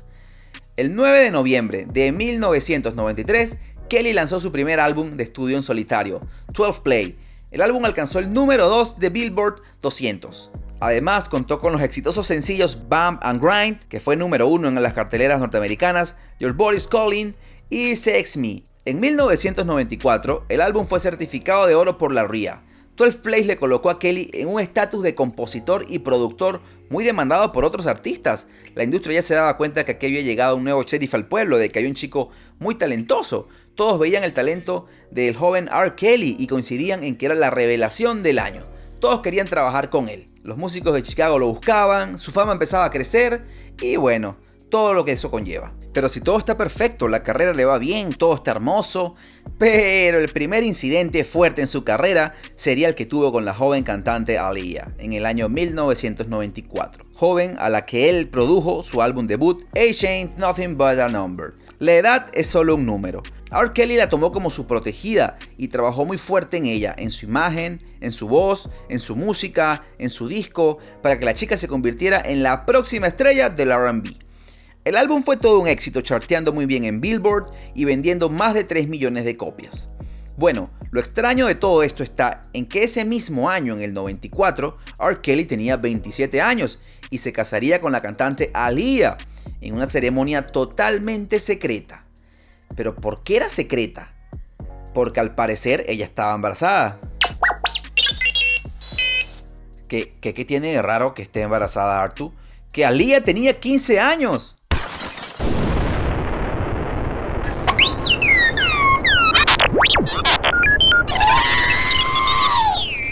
El 0.77 0.95
9 0.95 1.21
de 1.21 1.31
noviembre 1.31 1.85
de 1.85 2.13
1993, 2.13 3.59
Kelly 3.91 4.15
lanzó 4.15 4.41
su 4.41 4.53
primer 4.53 4.81
álbum 4.81 5.11
de 5.11 5.25
estudio 5.25 5.59
en 5.59 5.63
solitario, 5.63 6.21
12 6.55 6.81
Play. 6.81 7.19
El 7.51 7.61
álbum 7.61 7.85
alcanzó 7.85 8.21
el 8.21 8.33
número 8.33 8.71
2 8.71 8.99
de 8.99 9.11
Billboard 9.11 9.61
200. 9.83 10.51
Además, 10.83 11.29
contó 11.29 11.61
con 11.61 11.73
los 11.73 11.81
exitosos 11.81 12.27
sencillos 12.27 12.89
Bam 12.89 13.21
and 13.23 13.41
Grind, 13.41 13.83
que 13.89 14.01
fue 14.01 14.17
número 14.17 14.49
uno 14.49 14.67
en 14.67 14.83
las 14.83 14.95
carteleras 14.95 15.39
norteamericanas, 15.39 16.17
Your 16.41 16.55
Body's 16.55 16.89
Calling 16.89 17.37
y 17.71 17.95
Sex 17.95 18.37
Me. 18.37 18.65
En 18.85 18.99
1994, 18.99 20.47
el 20.49 20.61
álbum 20.61 20.85
fue 20.89 20.99
certificado 20.99 21.69
de 21.69 21.77
oro 21.77 21.99
por 21.99 22.11
la 22.11 22.25
RIA. 22.25 22.65
12 22.97 23.19
Plays 23.19 23.47
le 23.47 23.59
colocó 23.59 23.91
a 23.91 24.01
Kelly 24.01 24.29
en 24.35 24.49
un 24.49 24.59
estatus 24.59 25.05
de 25.05 25.15
compositor 25.15 25.87
y 25.89 26.01
productor 26.01 26.61
muy 26.91 27.05
demandado 27.05 27.53
por 27.53 27.65
otros 27.65 27.87
artistas. 27.87 28.49
La 28.75 28.83
industria 28.83 29.21
ya 29.21 29.23
se 29.23 29.35
daba 29.35 29.57
cuenta 29.57 29.85
que 29.85 29.93
aquí 29.93 30.07
había 30.07 30.23
llegado 30.23 30.57
un 30.57 30.65
nuevo 30.65 30.83
sheriff 30.83 31.15
al 31.15 31.29
pueblo, 31.29 31.59
de 31.59 31.71
que 31.71 31.79
había 31.79 31.91
un 31.91 31.95
chico 31.95 32.31
muy 32.59 32.75
talentoso. 32.75 33.47
Todos 33.77 34.01
veían 34.01 34.25
el 34.25 34.33
talento 34.33 34.87
del 35.13 35.37
joven 35.37 35.69
R. 35.73 35.95
Kelly 35.95 36.35
y 36.41 36.49
coincidían 36.49 37.05
en 37.05 37.17
que 37.17 37.27
era 37.27 37.37
la 37.37 37.51
revelación 37.51 38.25
del 38.25 38.41
año. 38.41 38.65
Todos 39.03 39.21
querían 39.21 39.49
trabajar 39.49 39.91
con 39.91 40.09
él. 40.09 40.27
Los 40.45 40.59
músicos 40.59 40.95
de 40.95 41.03
Chicago 41.03 41.37
lo 41.37 41.49
buscaban, 41.49 42.21
su 42.21 42.31
fama 42.31 42.53
empezaba 42.53 42.85
a 42.85 42.91
crecer 42.91 43.45
y 43.81 43.97
bueno, 43.97 44.37
todo 44.73 44.95
lo 44.95 45.05
que 45.05 45.13
eso 45.13 45.31
conlleva. 45.31 45.71
Pero 45.93 46.09
si 46.09 46.23
todo 46.23 46.39
está 46.39 46.57
perfecto, 46.57 47.07
la 47.07 47.23
carrera 47.23 47.53
le 47.53 47.67
va 47.67 47.77
bien, 47.77 48.15
todo 48.15 48.35
está 48.35 48.53
hermoso, 48.53 49.15
pero 49.59 50.19
el 50.19 50.31
primer 50.31 50.65
incidente 50.65 51.25
fuerte 51.25 51.61
en 51.61 51.69
su 51.69 51.85
carrera 51.85 52.33
sería 52.55 52.89
el 52.89 52.95
que 52.95 53.05
tuvo 53.05 53.31
con 53.31 53.45
la 53.45 53.53
joven 53.53 53.85
cantante 53.85 54.39
Aliyah 54.39 54.95
en 54.97 55.13
el 55.13 55.27
año 55.27 55.51
1994, 55.51 57.05
joven 57.15 57.55
a 57.59 57.69
la 57.69 57.83
que 57.83 58.09
él 58.09 58.29
produjo 58.29 58.83
su 58.83 59.03
álbum 59.03 59.27
debut 59.27 59.63
Age 59.77 60.09
Ain't 60.09 60.39
Nothing 60.39 60.79
But 60.79 60.99
a 60.99 61.09
Number. 61.09 61.53
La 61.79 61.93
edad 61.93 62.27
es 62.33 62.47
solo 62.47 62.77
un 62.77 62.87
número, 62.87 63.23
R. 63.53 63.75
Kelly 63.75 63.97
la 63.97 64.09
tomó 64.09 64.33
como 64.33 64.49
su 64.49 64.67
protegida 64.67 65.37
y 65.59 65.69
trabajó 65.69 66.07
muy 66.07 66.17
fuerte 66.17 66.57
en 66.57 66.65
ella, 66.65 66.95
en 66.97 67.11
su 67.11 67.27
imagen, 67.27 67.83
en 68.01 68.11
su 68.11 68.27
voz, 68.27 68.71
en 68.89 69.01
su 69.01 69.17
música, 69.17 69.85
en 69.99 70.09
su 70.09 70.29
disco, 70.29 70.79
para 71.03 71.19
que 71.19 71.27
la 71.27 71.35
chica 71.35 71.59
se 71.59 71.69
convirtiera 71.69 72.23
en 72.25 72.43
la 72.43 72.65
próxima 72.65 73.09
estrella 73.09 73.51
del 73.51 73.75
RB. 73.75 74.22
El 74.85 74.97
álbum 74.97 75.23
fue 75.23 75.37
todo 75.37 75.61
un 75.61 75.69
éxito, 75.69 76.01
charteando 76.01 76.53
muy 76.53 76.67
bien 76.67 76.85
en 76.85 77.01
Billboard 77.01 77.53
y 77.75 77.85
vendiendo 77.85 78.29
más 78.29 78.55
de 78.55 78.65
3 78.65 78.89
millones 78.89 79.25
de 79.25 79.37
copias. 79.37 79.91
Bueno, 80.37 80.71
lo 80.91 80.99
extraño 80.99 81.47
de 81.47 81.55
todo 81.55 81.85
esto 81.85 82.03
está 82.03 82.43
en 82.53 82.67
que 82.67 82.83
ese 82.83 83.05
mismo 83.05 83.49
año, 83.49 83.75
en 83.75 83.81
el 83.81 83.95
94, 83.95 84.77
R. 84.99 85.21
Kelly 85.21 85.45
tenía 85.45 85.77
27 85.77 86.41
años 86.41 86.81
y 87.11 87.19
se 87.19 87.33
casaría 87.33 87.81
con 87.81 87.93
la 87.93 88.03
cantante 88.03 88.51
Aaliyah 88.55 89.19
en 89.61 89.75
una 89.75 89.89
ceremonia 89.89 90.49
totalmente 90.49 91.39
secreta. 91.39 92.05
Pero 92.75 92.97
¿por 92.97 93.23
qué 93.23 93.37
era 93.37 93.49
secreta? 93.49 94.13
Porque 94.95 95.21
al 95.21 95.35
parecer 95.35 95.85
ella 95.87 96.07
estaba 96.07 96.35
embarazada. 96.35 96.99
¿Qué, 99.87 100.17
qué, 100.21 100.45
tiene 100.45 100.73
de 100.73 100.83
raro 100.83 101.15
que 101.15 101.23
esté 101.23 101.43
embarazada 101.43 102.03
Artu? 102.03 102.33
Que 102.73 102.85
Alía 102.87 103.23
tenía 103.23 103.61
15 103.61 104.01
años. 104.01 104.52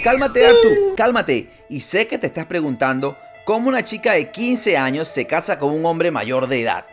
Cálmate, 0.03 0.47
Artu, 0.47 0.95
cálmate. 0.97 1.51
Y 1.69 1.81
sé 1.81 2.07
que 2.09 2.17
te 2.17 2.27
estás 2.27 2.47
preguntando 2.47 3.19
cómo 3.45 3.69
una 3.69 3.85
chica 3.85 4.13
de 4.13 4.31
15 4.31 4.79
años 4.79 5.09
se 5.09 5.27
casa 5.27 5.59
con 5.59 5.75
un 5.75 5.85
hombre 5.85 6.11
mayor 6.11 6.47
de 6.47 6.63
edad. 6.63 6.87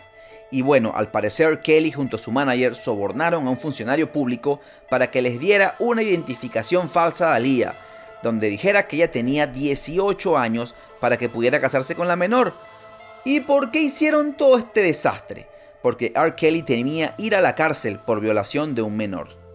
Y 0.52 0.62
bueno, 0.62 0.92
al 0.94 1.10
parecer 1.10 1.62
Kelly 1.62 1.94
junto 1.94 2.18
a 2.18 2.20
su 2.20 2.34
manager 2.34 2.76
sobornaron 2.76 3.48
a 3.48 3.50
un 3.50 3.58
funcionario 3.58 4.12
público 4.12 4.60
para 4.90 5.10
que 5.10 5.22
les 5.22 5.40
diera 5.40 5.78
una 5.80 6.04
identificación 6.04 6.90
falsa 6.90 7.30
de 7.30 7.36
Alía, 7.38 7.80
donde 8.24 8.50
dijera 8.50 8.88
que 8.88 8.98
ella 8.98 9.10
tenía 9.10 9.48
18 9.48 10.38
años 10.38 10.76
para 11.00 11.16
que 11.16 11.30
pudiera 11.30 11.62
casarse 11.62 11.96
con 11.96 12.10
la 12.10 12.18
menor. 12.18 12.56
¿Y 13.24 13.40
por 13.40 13.72
qué 13.72 13.80
hicieron 13.80 14.36
todo 14.36 14.58
este 14.58 14.84
desastre? 14.84 15.48
Porque 15.82 16.12
R. 16.14 16.36
Kelly 16.36 16.64
temía 16.64 17.16
ir 17.18 17.38
a 17.38 17.42
la 17.42 17.56
cárcel 17.56 18.00
por 18.00 18.20
violación 18.20 18.76
de 18.76 18.82
un 18.82 18.98
menor. 18.98 19.47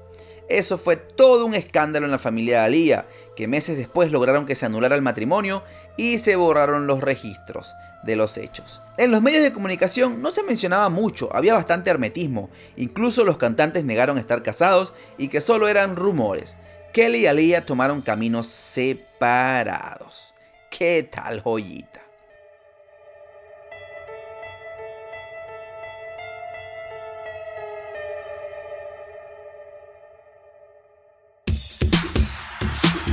Eso 0.49 0.79
fue 0.79 0.97
todo 0.97 1.47
un 1.47 1.55
escándalo 1.55 2.07
en 2.07 2.13
la 2.13 2.19
familia 2.19 2.61
de 2.61 2.65
Aliyah, 2.65 3.07
que 3.37 3.49
meses 3.49 3.77
después 3.77 4.11
lograron 4.11 4.47
que 4.47 4.55
se 4.55 4.67
anulara 4.67 4.97
el 4.97 5.03
matrimonio 5.03 5.63
y 5.97 6.19
se 6.19 6.37
borraron 6.37 6.87
los 6.87 7.01
registros 7.01 7.75
de 8.03 8.17
los 8.17 8.37
hechos. 8.37 8.83
En 8.99 9.11
los 9.11 9.23
medios 9.23 9.43
de 9.43 9.53
comunicación 9.53 10.21
no 10.21 10.31
se 10.31 10.43
mencionaba 10.43 10.89
mucho, 10.89 11.35
había 11.35 11.55
bastante 11.55 11.91
hermetismo, 11.91 12.51
incluso 12.77 13.25
los 13.25 13.37
cantantes 13.37 13.85
negaron 13.85 14.19
estar 14.19 14.43
casados 14.43 14.93
y 15.19 15.29
que 15.29 15.41
solo 15.41 15.69
eran 15.69 15.97
rumores. 15.97 16.57
Kelly 16.93 17.21
y 17.21 17.27
Aliyah 17.27 17.65
tomaron 17.65 18.03
caminos 18.03 18.49
separados. 18.49 20.35
¿Qué 20.71 21.09
tal 21.11 21.41
joyita? 21.41 22.02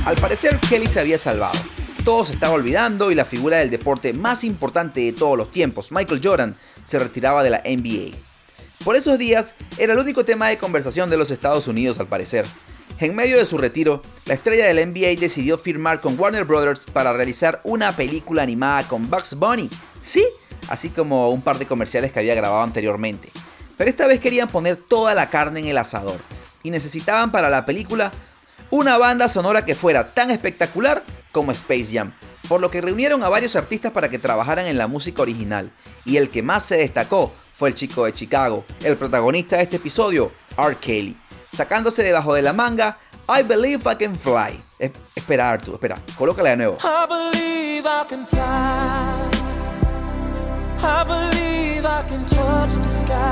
Al 0.06 0.16
parecer 0.16 0.58
Kelly 0.68 0.88
se 0.88 0.98
había 0.98 1.18
salvado. 1.18 1.58
Todo 2.04 2.24
se 2.24 2.32
estaba 2.32 2.54
olvidando 2.54 3.10
y 3.10 3.14
la 3.14 3.26
figura 3.26 3.58
del 3.58 3.70
deporte 3.70 4.14
más 4.14 4.44
importante 4.44 5.00
de 5.00 5.12
todos 5.12 5.36
los 5.36 5.52
tiempos, 5.52 5.92
Michael 5.92 6.22
Jordan, 6.24 6.56
se 6.84 6.98
retiraba 6.98 7.42
de 7.42 7.50
la 7.50 7.62
NBA. 7.64 8.16
Por 8.82 8.96
esos 8.96 9.18
días 9.18 9.54
era 9.76 9.92
el 9.92 9.98
único 9.98 10.24
tema 10.24 10.48
de 10.48 10.56
conversación 10.56 11.10
de 11.10 11.18
los 11.18 11.30
Estados 11.30 11.68
Unidos 11.68 12.00
al 12.00 12.06
parecer. 12.06 12.46
En 12.98 13.14
medio 13.14 13.36
de 13.36 13.44
su 13.44 13.58
retiro, 13.58 14.02
la 14.24 14.34
estrella 14.34 14.66
del 14.66 14.88
NBA 14.90 15.20
decidió 15.20 15.58
firmar 15.58 16.00
con 16.00 16.18
Warner 16.18 16.44
Brothers 16.44 16.84
para 16.84 17.12
realizar 17.12 17.60
una 17.62 17.92
película 17.92 18.42
animada 18.42 18.88
con 18.88 19.08
Bugs 19.10 19.34
Bunny. 19.34 19.68
Sí, 20.00 20.24
así 20.68 20.88
como 20.88 21.28
un 21.28 21.42
par 21.42 21.58
de 21.58 21.66
comerciales 21.66 22.10
que 22.10 22.20
había 22.20 22.34
grabado 22.34 22.62
anteriormente. 22.62 23.28
Pero 23.76 23.90
esta 23.90 24.06
vez 24.06 24.18
querían 24.18 24.48
poner 24.48 24.76
toda 24.76 25.14
la 25.14 25.28
carne 25.28 25.60
en 25.60 25.66
el 25.66 25.78
asador 25.78 26.18
y 26.62 26.70
necesitaban 26.70 27.30
para 27.30 27.50
la 27.50 27.66
película 27.66 28.12
una 28.70 28.98
banda 28.98 29.28
sonora 29.28 29.64
que 29.64 29.74
fuera 29.74 30.12
tan 30.14 30.30
espectacular 30.30 31.02
como 31.32 31.52
Space 31.52 31.88
Jam, 31.92 32.12
por 32.48 32.60
lo 32.60 32.70
que 32.70 32.80
reunieron 32.80 33.22
a 33.22 33.28
varios 33.28 33.56
artistas 33.56 33.92
para 33.92 34.08
que 34.08 34.18
trabajaran 34.18 34.66
en 34.66 34.78
la 34.78 34.86
música 34.86 35.22
original, 35.22 35.70
y 36.04 36.16
el 36.16 36.30
que 36.30 36.42
más 36.42 36.64
se 36.64 36.76
destacó 36.76 37.32
fue 37.52 37.68
el 37.68 37.74
chico 37.74 38.04
de 38.04 38.14
Chicago, 38.14 38.64
el 38.82 38.96
protagonista 38.96 39.56
de 39.56 39.64
este 39.64 39.76
episodio, 39.76 40.32
R. 40.56 40.76
Kelly, 40.76 41.16
sacándose 41.52 42.02
debajo 42.02 42.34
de 42.34 42.42
la 42.42 42.52
manga 42.52 42.98
I 43.28 43.42
Believe 43.42 43.82
I 43.90 43.96
Can 43.96 44.18
Fly. 44.18 44.60
espera 45.14 45.52
Arthur, 45.52 45.74
espera, 45.74 45.98
colócala 46.16 46.50
de 46.50 46.56
nuevo. 46.56 46.78
I 46.82 47.06
believe 47.06 47.86
I 47.86 48.04
can 48.08 48.26
fly. 48.26 48.40
I 50.82 51.04
believe 51.04 51.84
I 51.84 52.02
can 52.08 52.24
touch 52.26 52.74
the 52.74 53.00
sky. 53.00 53.30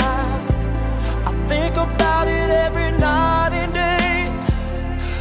I 1.26 1.33
think 1.49 1.76
about 1.76 2.28
it 2.28 2.50
every 2.50 2.92
night. 2.99 3.38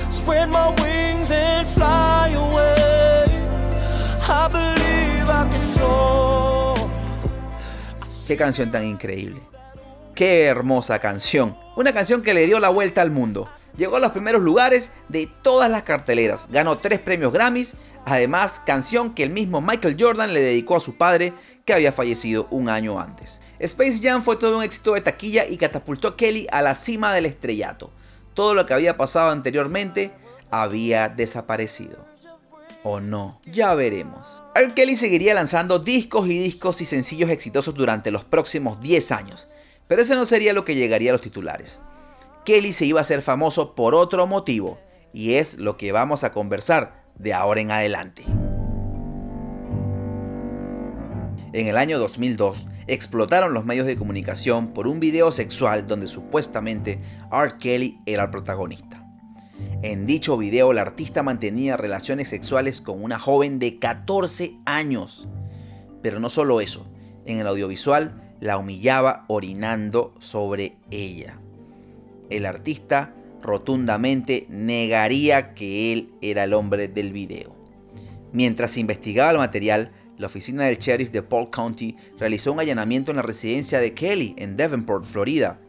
Spread 0.09 0.49
my 0.49 0.69
wings 0.81 1.29
and 1.31 1.67
fly 1.67 2.33
away. 2.33 3.25
I 4.21 4.47
believe 4.49 5.29
I 5.29 5.49
can 5.51 5.65
soar. 5.65 6.77
Qué 8.25 8.37
canción 8.37 8.71
tan 8.71 8.85
increíble. 8.85 9.41
Qué 10.15 10.45
hermosa 10.45 10.99
canción. 10.99 11.55
Una 11.75 11.93
canción 11.93 12.21
que 12.21 12.33
le 12.33 12.45
dio 12.45 12.59
la 12.59 12.69
vuelta 12.69 13.01
al 13.01 13.11
mundo. 13.11 13.49
Llegó 13.75 13.97
a 13.97 13.99
los 13.99 14.11
primeros 14.11 14.41
lugares 14.41 14.91
de 15.09 15.29
todas 15.43 15.69
las 15.69 15.83
carteleras. 15.83 16.47
Ganó 16.49 16.79
tres 16.79 16.99
premios 16.99 17.31
Grammys. 17.31 17.75
Además, 18.05 18.61
canción 18.65 19.13
que 19.13 19.23
el 19.23 19.29
mismo 19.29 19.61
Michael 19.61 19.97
Jordan 19.99 20.33
le 20.33 20.41
dedicó 20.41 20.77
a 20.77 20.79
su 20.79 20.97
padre, 20.97 21.33
que 21.65 21.73
había 21.73 21.91
fallecido 21.91 22.47
un 22.49 22.69
año 22.69 22.99
antes. 22.99 23.41
Space 23.59 23.99
Jam 24.01 24.23
fue 24.23 24.37
todo 24.37 24.57
un 24.57 24.63
éxito 24.63 24.93
de 24.93 25.01
taquilla 25.01 25.45
y 25.45 25.57
catapultó 25.57 26.07
a 26.07 26.17
Kelly 26.17 26.47
a 26.49 26.61
la 26.61 26.73
cima 26.73 27.13
del 27.13 27.25
estrellato. 27.25 27.91
Todo 28.37 28.53
lo 28.53 28.67
que 28.67 28.75
había 28.75 28.97
pasado 28.97 29.31
anteriormente 29.31 30.11
había 30.51 31.09
desaparecido. 31.09 32.05
¿O 32.83 32.99
no? 32.99 33.41
Ya 33.51 33.73
veremos. 33.73 34.43
R. 34.53 34.75
Kelly 34.75 34.95
seguiría 34.95 35.33
lanzando 35.33 35.79
discos 35.79 36.29
y 36.29 36.37
discos 36.37 36.79
y 36.81 36.85
sencillos 36.85 37.31
exitosos 37.31 37.73
durante 37.73 38.11
los 38.11 38.23
próximos 38.25 38.79
10 38.79 39.11
años, 39.11 39.47
pero 39.87 40.03
ese 40.03 40.13
no 40.13 40.27
sería 40.27 40.53
lo 40.53 40.65
que 40.65 40.75
llegaría 40.75 41.09
a 41.09 41.13
los 41.13 41.21
titulares. 41.21 41.79
Kelly 42.45 42.73
se 42.73 42.85
iba 42.85 42.99
a 42.99 43.01
hacer 43.01 43.23
famoso 43.23 43.73
por 43.73 43.95
otro 43.95 44.27
motivo, 44.27 44.77
y 45.13 45.33
es 45.33 45.57
lo 45.57 45.75
que 45.75 45.91
vamos 45.91 46.23
a 46.23 46.31
conversar 46.31 47.05
de 47.15 47.33
ahora 47.33 47.61
en 47.61 47.71
adelante. 47.71 48.23
En 51.57 51.65
el 51.65 51.77
año 51.77 51.97
2002, 51.97 52.67
explotaron 52.85 53.51
los 53.51 53.65
medios 53.65 53.87
de 53.87 53.95
comunicación 53.95 54.75
por 54.75 54.85
un 54.85 54.99
video 54.99 55.31
sexual 55.31 55.87
donde 55.87 56.05
supuestamente 56.05 56.99
R. 57.31 57.57
Kelly 57.57 57.99
era 58.05 58.25
el 58.25 58.29
protagonista. 58.29 59.03
En 59.81 60.05
dicho 60.05 60.37
video, 60.37 60.69
el 60.69 60.77
artista 60.77 61.23
mantenía 61.23 61.75
relaciones 61.75 62.29
sexuales 62.29 62.79
con 62.79 63.03
una 63.03 63.17
joven 63.17 63.57
de 63.57 63.79
14 63.79 64.55
años. 64.65 65.27
Pero 66.03 66.19
no 66.19 66.29
solo 66.29 66.61
eso, 66.61 66.85
en 67.25 67.39
el 67.39 67.47
audiovisual 67.47 68.35
la 68.39 68.59
humillaba 68.59 69.25
orinando 69.27 70.13
sobre 70.19 70.77
ella. 70.91 71.39
El 72.29 72.45
artista 72.45 73.15
rotundamente 73.41 74.45
negaría 74.47 75.55
que 75.55 75.91
él 75.91 76.11
era 76.21 76.43
el 76.43 76.53
hombre 76.53 76.87
del 76.87 77.11
video. 77.11 77.55
Mientras 78.31 78.77
investigaba 78.77 79.31
el 79.31 79.37
material, 79.39 79.91
la 80.17 80.27
oficina 80.27 80.65
del 80.65 80.77
sheriff 80.77 81.11
de 81.11 81.21
Polk 81.21 81.53
County 81.53 81.95
realizó 82.17 82.51
un 82.51 82.59
allanamiento 82.59 83.11
en 83.11 83.17
la 83.17 83.23
residencia 83.23 83.79
de 83.79 83.93
Kelly 83.93 84.33
en 84.37 84.57
Devonport, 84.57 85.05
Florida. 85.05 85.59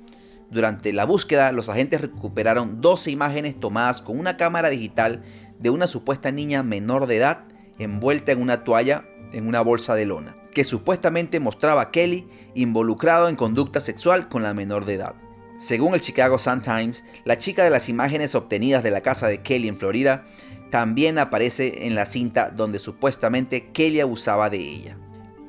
Durante 0.50 0.92
la 0.92 1.04
búsqueda, 1.04 1.52
los 1.52 1.68
agentes 1.68 2.00
recuperaron 2.00 2.80
12 2.80 3.10
imágenes 3.10 3.60
tomadas 3.60 4.00
con 4.00 4.18
una 4.18 4.36
cámara 4.36 4.70
digital 4.70 5.22
de 5.58 5.70
una 5.70 5.86
supuesta 5.86 6.30
niña 6.30 6.62
menor 6.62 7.06
de 7.06 7.16
edad 7.16 7.44
envuelta 7.78 8.32
en 8.32 8.40
una 8.40 8.64
toalla 8.64 9.04
en 9.32 9.46
una 9.46 9.60
bolsa 9.60 9.94
de 9.94 10.06
lona, 10.06 10.36
que 10.54 10.64
supuestamente 10.64 11.38
mostraba 11.38 11.82
a 11.82 11.90
Kelly 11.90 12.26
involucrado 12.54 13.28
en 13.28 13.36
conducta 13.36 13.80
sexual 13.80 14.28
con 14.28 14.42
la 14.42 14.54
menor 14.54 14.86
de 14.86 14.94
edad. 14.94 15.14
Según 15.58 15.94
el 15.94 16.00
Chicago 16.00 16.38
Sun-Times, 16.38 17.04
la 17.24 17.36
chica 17.36 17.64
de 17.64 17.70
las 17.70 17.88
imágenes 17.88 18.34
obtenidas 18.34 18.82
de 18.82 18.92
la 18.92 19.00
casa 19.00 19.26
de 19.26 19.42
Kelly 19.42 19.68
en 19.68 19.76
Florida 19.76 20.24
también 20.70 21.18
aparece 21.18 21.86
en 21.86 21.94
la 21.94 22.06
cinta 22.06 22.50
donde 22.50 22.78
supuestamente 22.78 23.70
Kelly 23.72 24.00
abusaba 24.00 24.50
de 24.50 24.58
ella. 24.58 24.96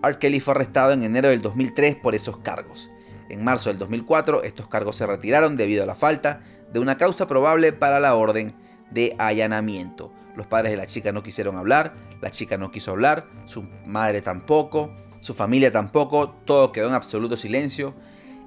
R. 0.03 0.17
Kelly 0.17 0.39
fue 0.39 0.53
arrestado 0.53 0.91
en 0.91 1.03
enero 1.03 1.29
del 1.29 1.41
2003 1.41 1.95
por 1.95 2.15
esos 2.15 2.37
cargos. 2.37 2.89
En 3.29 3.43
marzo 3.43 3.69
del 3.69 3.77
2004 3.79 4.43
estos 4.43 4.67
cargos 4.67 4.95
se 4.95 5.05
retiraron 5.05 5.55
debido 5.55 5.83
a 5.83 5.85
la 5.85 5.95
falta 5.95 6.41
de 6.71 6.79
una 6.79 6.97
causa 6.97 7.27
probable 7.27 7.73
para 7.73 7.99
la 7.99 8.15
orden 8.15 8.55
de 8.91 9.15
allanamiento. 9.19 10.11
Los 10.35 10.47
padres 10.47 10.71
de 10.71 10.77
la 10.77 10.85
chica 10.85 11.11
no 11.11 11.21
quisieron 11.21 11.57
hablar, 11.57 11.95
la 12.21 12.31
chica 12.31 12.57
no 12.57 12.71
quiso 12.71 12.91
hablar, 12.91 13.27
su 13.45 13.63
madre 13.85 14.21
tampoco, 14.21 14.95
su 15.19 15.33
familia 15.33 15.71
tampoco, 15.71 16.29
todo 16.45 16.71
quedó 16.71 16.87
en 16.87 16.93
absoluto 16.93 17.35
silencio 17.35 17.93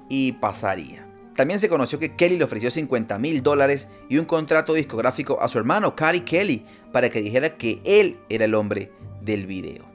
y 0.09 0.33
pasaría. 0.33 1.07
También 1.35 1.59
se 1.59 1.69
conoció 1.69 1.97
que 1.99 2.15
Kelly 2.15 2.37
le 2.37 2.43
ofreció 2.43 2.69
50 2.69 3.17
mil 3.17 3.41
dólares 3.41 3.87
y 4.07 4.17
un 4.17 4.25
contrato 4.25 4.73
discográfico 4.73 5.41
a 5.41 5.47
su 5.47 5.57
hermano, 5.57 5.95
Cary 5.95 6.21
Kelly, 6.21 6.65
para 6.91 7.09
que 7.09 7.21
dijera 7.21 7.57
que 7.57 7.81
él 7.83 8.17
era 8.29 8.45
el 8.45 8.53
hombre 8.53 8.91
del 9.21 9.47
video. 9.47 9.85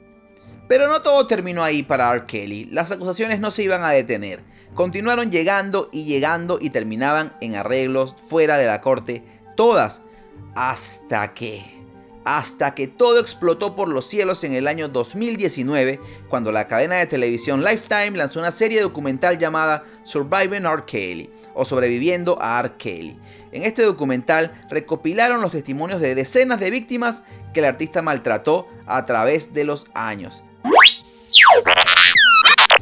Pero 0.67 0.87
no 0.87 1.01
todo 1.01 1.25
terminó 1.25 1.63
ahí 1.63 1.81
para 1.81 2.11
R. 2.13 2.25
Kelly, 2.27 2.65
las 2.65 2.91
acusaciones 2.91 3.39
no 3.39 3.51
se 3.51 3.63
iban 3.63 3.83
a 3.83 3.89
detener, 3.89 4.41
continuaron 4.75 5.31
llegando 5.31 5.89
y 5.91 6.03
llegando 6.03 6.59
y 6.61 6.69
terminaban 6.69 7.33
en 7.41 7.55
arreglos 7.55 8.15
fuera 8.27 8.57
de 8.57 8.67
la 8.67 8.81
corte, 8.81 9.23
todas, 9.55 10.03
hasta 10.55 11.33
que 11.33 11.78
hasta 12.25 12.75
que 12.75 12.87
todo 12.87 13.19
explotó 13.19 13.75
por 13.75 13.87
los 13.87 14.05
cielos 14.05 14.43
en 14.43 14.53
el 14.53 14.67
año 14.67 14.89
2019, 14.89 15.99
cuando 16.27 16.51
la 16.51 16.67
cadena 16.67 16.95
de 16.95 17.07
televisión 17.07 17.63
Lifetime 17.63 18.17
lanzó 18.17 18.39
una 18.39 18.51
serie 18.51 18.81
documental 18.81 19.37
llamada 19.37 19.83
Surviving 20.03 20.65
R. 20.65 20.83
Kelly 20.85 21.29
o 21.53 21.65
Sobreviviendo 21.65 22.37
a 22.41 22.59
R. 22.59 22.73
Kelly. 22.77 23.17
En 23.51 23.63
este 23.63 23.83
documental 23.83 24.53
recopilaron 24.69 25.41
los 25.41 25.51
testimonios 25.51 26.01
de 26.01 26.15
decenas 26.15 26.59
de 26.59 26.69
víctimas 26.69 27.23
que 27.53 27.61
el 27.61 27.65
artista 27.65 28.01
maltrató 28.01 28.67
a 28.85 29.05
través 29.05 29.53
de 29.53 29.63
los 29.63 29.87
años. 29.93 30.43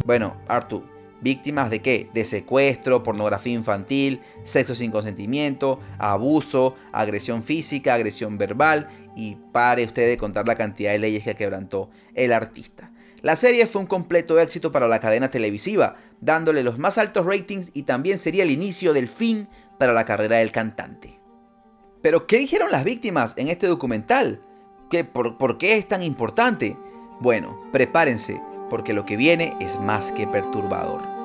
Bueno, 0.05 0.37
Arthur, 0.47 0.83
¿Víctimas 1.19 1.71
de 1.71 1.81
qué? 1.81 2.09
De 2.13 2.23
secuestro, 2.23 3.01
pornografía 3.01 3.53
infantil, 3.53 4.21
sexo 4.43 4.75
sin 4.75 4.91
consentimiento, 4.91 5.79
abuso, 5.97 6.75
agresión 6.91 7.41
física, 7.41 7.95
agresión 7.95 8.37
verbal 8.37 8.87
y 9.17 9.35
pare 9.51 9.83
usted 9.83 10.07
de 10.07 10.17
contar 10.17 10.47
la 10.47 10.55
cantidad 10.55 10.91
de 10.91 10.99
leyes 10.99 11.23
que 11.23 11.35
quebrantó 11.35 11.89
el 12.13 12.31
artista. 12.31 12.91
La 13.23 13.35
serie 13.35 13.65
fue 13.65 13.81
un 13.81 13.87
completo 13.87 14.39
éxito 14.39 14.71
para 14.71 14.87
la 14.87 14.99
cadena 14.99 15.31
televisiva, 15.31 15.95
dándole 16.21 16.63
los 16.63 16.77
más 16.77 16.99
altos 16.99 17.25
ratings 17.25 17.71
y 17.73 17.83
también 17.83 18.19
sería 18.19 18.43
el 18.43 18.51
inicio 18.51 18.93
del 18.93 19.07
fin 19.07 19.49
para 19.79 19.91
la 19.91 20.05
carrera 20.05 20.37
del 20.37 20.51
cantante. 20.51 21.19
Pero, 22.03 22.27
¿qué 22.27 22.37
dijeron 22.37 22.71
las 22.71 22.83
víctimas 22.83 23.33
en 23.37 23.47
este 23.47 23.65
documental? 23.65 24.39
¿Qué, 24.91 25.03
por, 25.03 25.39
¿Por 25.39 25.57
qué 25.57 25.77
es 25.77 25.87
tan 25.87 26.03
importante? 26.03 26.77
Bueno, 27.19 27.59
prepárense, 27.71 28.39
porque 28.69 28.93
lo 28.93 29.03
que 29.05 29.17
viene 29.17 29.57
es 29.59 29.79
más 29.79 30.11
que 30.11 30.27
perturbador. 30.27 31.16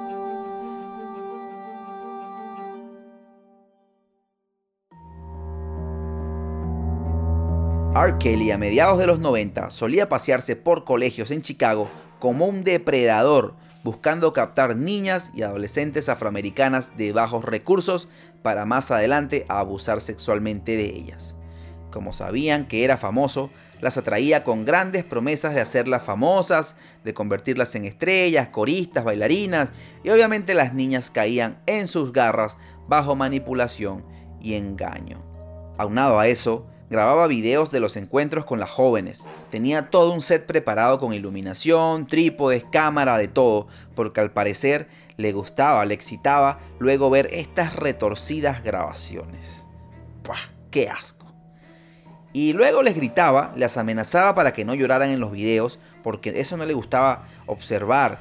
R. 7.95 8.17
Kelly 8.19 8.51
a 8.51 8.57
mediados 8.57 8.99
de 8.99 9.07
los 9.07 9.19
90 9.19 9.71
solía 9.71 10.09
pasearse 10.09 10.57
por 10.57 10.85
colegios 10.85 11.31
en 11.31 11.43
Chicago 11.43 11.91
como 12.21 12.47
un 12.47 12.65
depredador, 12.65 13.53
buscando 13.85 14.33
captar 14.33 14.77
niñas 14.77 15.31
y 15.35 15.43
adolescentes 15.43 16.09
afroamericanas 16.09 16.97
de 16.97 17.13
bajos 17.13 17.45
recursos 17.45 18.09
para 18.41 18.65
más 18.65 18.91
adelante 18.91 19.45
abusar 19.49 20.01
sexualmente 20.01 20.75
de 20.75 20.87
ellas. 20.87 21.37
Como 21.91 22.15
sabían 22.15 22.67
que 22.67 22.85
era 22.85 22.97
famoso, 22.97 23.51
las 23.83 23.99
atraía 23.99 24.43
con 24.43 24.65
grandes 24.65 25.05
promesas 25.05 25.55
de 25.55 25.61
hacerlas 25.61 26.03
famosas, 26.03 26.77
de 27.05 27.13
convertirlas 27.13 27.75
en 27.75 27.85
estrellas, 27.85 28.49
coristas, 28.49 29.05
bailarinas, 29.05 29.69
y 30.03 30.09
obviamente 30.09 30.55
las 30.55 30.73
niñas 30.73 31.11
caían 31.11 31.59
en 31.67 31.87
sus 31.89 32.15
garras 32.15 32.57
bajo 32.89 33.17
manipulación 33.17 34.03
y 34.41 34.55
engaño. 34.55 35.23
Aunado 35.77 36.19
a 36.19 36.27
eso, 36.27 36.67
grababa 36.93 37.27
videos 37.27 37.73
de 37.73 37.81
los 37.81 37.97
encuentros 37.97 38.45
con 38.45 38.61
las 38.61 38.71
jóvenes. 38.71 39.25
Tenía 39.51 39.91
todo 39.91 40.13
un 40.13 40.21
set 40.21 40.47
preparado 40.47 41.01
con 41.01 41.15
iluminación, 41.15 42.07
trípodes, 42.07 42.65
cámara, 42.71 43.17
de 43.19 43.27
todo, 43.27 43.67
porque 43.97 44.21
al 44.21 44.31
parecer 44.31 44.87
le 45.17 45.33
gustaba, 45.33 45.85
le 45.87 45.95
excitaba 45.95 46.61
luego 46.79 47.11
ver 47.11 47.29
estas 47.33 47.75
retorcidas 47.75 48.63
grabaciones. 48.63 49.65
¡Pah! 50.23 50.37
¡Qué 50.71 50.89
asco! 50.89 51.27
Y 52.35 52.53
luego 52.53 52.83
les 52.83 52.95
gritaba, 52.95 53.53
las 53.57 53.77
amenazaba 53.79 54.35
para 54.35 54.53
que 54.53 54.65
no 54.65 54.75
lloraran 54.75 55.11
en 55.11 55.21
los 55.21 55.33
videos, 55.33 55.79
porque 56.03 56.39
eso 56.39 56.57
no 56.57 56.67
le 56.67 56.75
gustaba 56.75 57.27
observar. 57.47 58.21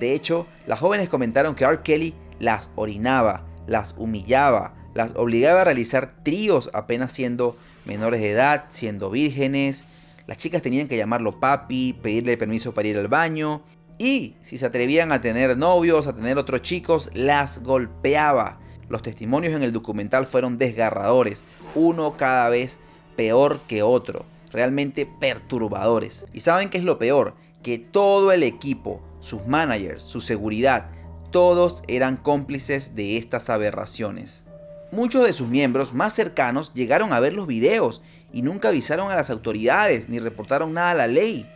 De 0.00 0.12
hecho, 0.12 0.46
las 0.66 0.80
jóvenes 0.80 1.08
comentaron 1.08 1.54
que 1.54 1.64
R. 1.64 1.82
Kelly 1.82 2.14
las 2.40 2.70
orinaba, 2.74 3.44
las 3.66 3.94
humillaba, 3.96 4.74
las 4.94 5.14
obligaba 5.14 5.60
a 5.60 5.64
realizar 5.64 6.14
tríos 6.24 6.70
apenas 6.72 7.12
siendo 7.12 7.56
menores 7.84 8.20
de 8.20 8.30
edad, 8.30 8.66
siendo 8.68 9.10
vírgenes. 9.10 9.84
Las 10.26 10.36
chicas 10.36 10.62
tenían 10.62 10.88
que 10.88 10.96
llamarlo 10.96 11.40
papi, 11.40 11.94
pedirle 11.94 12.36
permiso 12.36 12.74
para 12.74 12.88
ir 12.88 12.98
al 12.98 13.08
baño. 13.08 13.62
Y 13.98 14.34
si 14.42 14.58
se 14.58 14.66
atrevían 14.66 15.10
a 15.10 15.20
tener 15.20 15.56
novios, 15.56 16.06
a 16.06 16.14
tener 16.14 16.38
otros 16.38 16.62
chicos, 16.62 17.10
las 17.14 17.62
golpeaba. 17.62 18.60
Los 18.88 19.02
testimonios 19.02 19.54
en 19.54 19.62
el 19.62 19.72
documental 19.72 20.26
fueron 20.26 20.56
desgarradores, 20.56 21.44
uno 21.74 22.16
cada 22.16 22.48
vez 22.48 22.78
peor 23.16 23.60
que 23.66 23.82
otro, 23.82 24.24
realmente 24.52 25.06
perturbadores. 25.06 26.26
¿Y 26.32 26.40
saben 26.40 26.70
qué 26.70 26.78
es 26.78 26.84
lo 26.84 26.98
peor? 26.98 27.34
Que 27.62 27.78
todo 27.78 28.32
el 28.32 28.44
equipo, 28.44 29.02
sus 29.20 29.46
managers, 29.46 30.02
su 30.02 30.20
seguridad, 30.20 30.90
todos 31.30 31.82
eran 31.88 32.16
cómplices 32.16 32.94
de 32.94 33.18
estas 33.18 33.50
aberraciones. 33.50 34.44
Muchos 34.90 35.26
de 35.26 35.34
sus 35.34 35.48
miembros 35.48 35.92
más 35.92 36.14
cercanos 36.14 36.72
llegaron 36.72 37.12
a 37.12 37.20
ver 37.20 37.34
los 37.34 37.46
videos 37.46 38.00
y 38.32 38.40
nunca 38.40 38.68
avisaron 38.68 39.10
a 39.10 39.14
las 39.14 39.28
autoridades 39.28 40.08
ni 40.08 40.18
reportaron 40.18 40.72
nada 40.72 40.92
a 40.92 40.94
la 40.94 41.06
ley. 41.06 41.46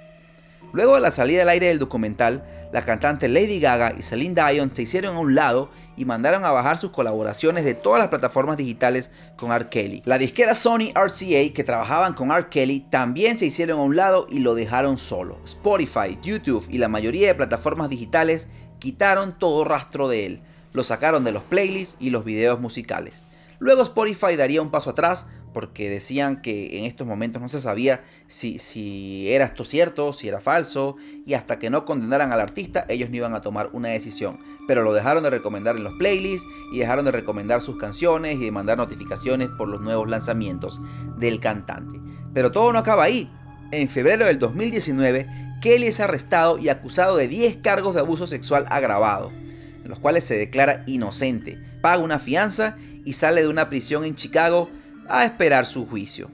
Luego 0.72 0.94
de 0.94 1.00
la 1.00 1.10
salida 1.10 1.42
al 1.42 1.48
aire 1.48 1.68
del 1.68 1.78
documental, 1.78 2.44
la 2.72 2.84
cantante 2.84 3.28
Lady 3.28 3.60
Gaga 3.60 3.94
y 3.98 4.02
Celine 4.02 4.34
Dion 4.34 4.74
se 4.74 4.82
hicieron 4.82 5.16
a 5.16 5.20
un 5.20 5.34
lado 5.34 5.70
y 5.96 6.04
mandaron 6.04 6.44
a 6.44 6.52
bajar 6.52 6.78
sus 6.78 6.90
colaboraciones 6.90 7.64
de 7.64 7.74
todas 7.74 8.00
las 8.00 8.08
plataformas 8.08 8.56
digitales 8.56 9.10
con 9.36 9.52
R. 9.52 9.68
Kelly. 9.68 10.02
La 10.04 10.18
disquera 10.18 10.54
Sony 10.54 10.92
RCA 10.94 11.52
que 11.54 11.64
trabajaban 11.64 12.14
con 12.14 12.30
R. 12.30 12.48
Kelly 12.48 12.80
también 12.90 13.38
se 13.38 13.46
hicieron 13.46 13.78
a 13.78 13.82
un 13.82 13.96
lado 13.96 14.26
y 14.30 14.38
lo 14.38 14.54
dejaron 14.54 14.96
solo. 14.98 15.38
Spotify, 15.44 16.18
YouTube 16.22 16.66
y 16.70 16.78
la 16.78 16.88
mayoría 16.88 17.28
de 17.28 17.34
plataformas 17.34 17.90
digitales 17.90 18.48
quitaron 18.78 19.38
todo 19.38 19.64
rastro 19.64 20.08
de 20.08 20.26
él. 20.26 20.40
Lo 20.72 20.84
sacaron 20.84 21.24
de 21.24 21.32
los 21.32 21.42
playlists 21.42 21.98
y 22.00 22.08
los 22.08 22.24
videos 22.24 22.58
musicales. 22.58 23.22
Luego 23.62 23.84
Spotify 23.84 24.34
daría 24.34 24.60
un 24.60 24.72
paso 24.72 24.90
atrás 24.90 25.24
porque 25.54 25.88
decían 25.88 26.42
que 26.42 26.78
en 26.78 26.84
estos 26.84 27.06
momentos 27.06 27.40
no 27.40 27.48
se 27.48 27.60
sabía 27.60 28.02
si, 28.26 28.58
si, 28.58 29.32
era 29.32 29.44
esto 29.44 29.64
cierto, 29.64 30.12
si 30.12 30.26
era 30.26 30.40
falso, 30.40 30.96
y 31.24 31.34
hasta 31.34 31.60
que 31.60 31.70
no 31.70 31.84
condenaran 31.84 32.32
al 32.32 32.40
artista, 32.40 32.84
ellos 32.88 33.08
no 33.10 33.18
iban 33.18 33.34
a 33.36 33.40
tomar 33.40 33.70
una 33.72 33.90
decisión. 33.90 34.40
Pero 34.66 34.82
lo 34.82 34.92
dejaron 34.92 35.22
de 35.22 35.30
recomendar 35.30 35.76
en 35.76 35.84
los 35.84 35.94
playlists 35.94 36.48
y 36.72 36.80
dejaron 36.80 37.04
de 37.04 37.12
recomendar 37.12 37.60
sus 37.60 37.76
canciones 37.76 38.40
y 38.40 38.46
de 38.46 38.50
mandar 38.50 38.78
notificaciones 38.78 39.48
por 39.56 39.68
los 39.68 39.80
nuevos 39.80 40.10
lanzamientos 40.10 40.80
del 41.18 41.38
cantante. 41.38 42.00
Pero 42.34 42.50
todo 42.50 42.72
no 42.72 42.80
acaba 42.80 43.04
ahí. 43.04 43.30
En 43.70 43.88
febrero 43.88 44.26
del 44.26 44.40
2019, 44.40 45.28
Kelly 45.60 45.86
es 45.86 46.00
arrestado 46.00 46.58
y 46.58 46.68
acusado 46.68 47.16
de 47.16 47.28
10 47.28 47.58
cargos 47.58 47.94
de 47.94 48.00
abuso 48.00 48.26
sexual 48.26 48.66
agravado, 48.70 49.30
en 49.30 49.88
los 49.88 50.00
cuales 50.00 50.24
se 50.24 50.36
declara 50.36 50.82
inocente, 50.88 51.62
paga 51.80 52.02
una 52.02 52.18
fianza 52.18 52.76
y 53.04 53.14
sale 53.14 53.42
de 53.42 53.48
una 53.48 53.68
prisión 53.68 54.04
en 54.04 54.14
Chicago 54.14 54.70
a 55.08 55.24
esperar 55.24 55.66
su 55.66 55.86
juicio. 55.86 56.30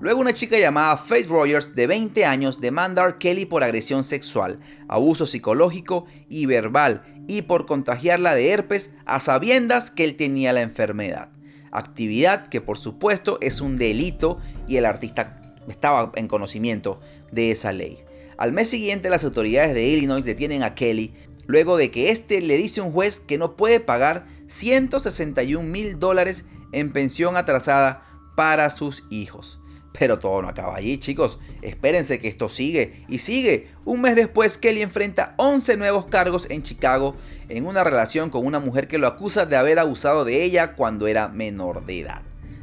Luego 0.00 0.20
una 0.20 0.34
chica 0.34 0.58
llamada 0.58 0.96
Faith 0.96 1.28
Rogers 1.28 1.74
de 1.74 1.86
20 1.86 2.24
años 2.26 2.60
demanda 2.60 3.06
a 3.06 3.18
Kelly 3.18 3.46
por 3.46 3.64
agresión 3.64 4.04
sexual, 4.04 4.60
abuso 4.86 5.26
psicológico 5.26 6.06
y 6.28 6.46
verbal 6.46 7.04
y 7.26 7.42
por 7.42 7.64
contagiarla 7.64 8.34
de 8.34 8.50
herpes 8.50 8.90
a 9.06 9.18
sabiendas 9.18 9.90
que 9.90 10.04
él 10.04 10.16
tenía 10.16 10.52
la 10.52 10.62
enfermedad. 10.62 11.30
Actividad 11.72 12.48
que 12.48 12.60
por 12.60 12.76
supuesto 12.76 13.38
es 13.40 13.60
un 13.60 13.78
delito 13.78 14.38
y 14.68 14.76
el 14.76 14.84
artista 14.84 15.40
estaba 15.68 16.12
en 16.16 16.28
conocimiento 16.28 17.00
de 17.32 17.50
esa 17.50 17.72
ley. 17.72 17.98
Al 18.36 18.52
mes 18.52 18.68
siguiente 18.68 19.08
las 19.08 19.24
autoridades 19.24 19.74
de 19.74 19.86
Illinois 19.86 20.24
detienen 20.24 20.64
a 20.64 20.74
Kelly 20.74 21.14
luego 21.46 21.76
de 21.76 21.90
que 21.90 22.10
éste 22.10 22.40
le 22.40 22.56
dice 22.56 22.80
a 22.80 22.84
un 22.84 22.92
juez 22.92 23.20
que 23.20 23.38
no 23.38 23.56
puede 23.56 23.80
pagar 23.80 24.26
161 24.46 25.68
mil 25.68 25.98
dólares 25.98 26.44
en 26.72 26.92
pensión 26.92 27.36
atrasada 27.36 28.06
para 28.36 28.70
sus 28.70 29.04
hijos. 29.10 29.60
Pero 29.96 30.18
todo 30.18 30.42
no 30.42 30.48
acaba 30.48 30.76
allí, 30.76 30.98
chicos. 30.98 31.38
Espérense 31.62 32.18
que 32.18 32.26
esto 32.26 32.48
sigue 32.48 33.04
y 33.08 33.18
sigue. 33.18 33.68
Un 33.84 34.00
mes 34.00 34.16
después, 34.16 34.58
Kelly 34.58 34.82
enfrenta 34.82 35.34
11 35.36 35.76
nuevos 35.76 36.06
cargos 36.06 36.48
en 36.50 36.64
Chicago 36.64 37.14
en 37.48 37.64
una 37.64 37.84
relación 37.84 38.28
con 38.30 38.44
una 38.44 38.58
mujer 38.58 38.88
que 38.88 38.98
lo 38.98 39.06
acusa 39.06 39.46
de 39.46 39.56
haber 39.56 39.78
abusado 39.78 40.24
de 40.24 40.42
ella 40.42 40.74
cuando 40.74 41.06
era 41.06 41.28
menor 41.28 41.86
de 41.86 42.00
edad. 42.00 42.22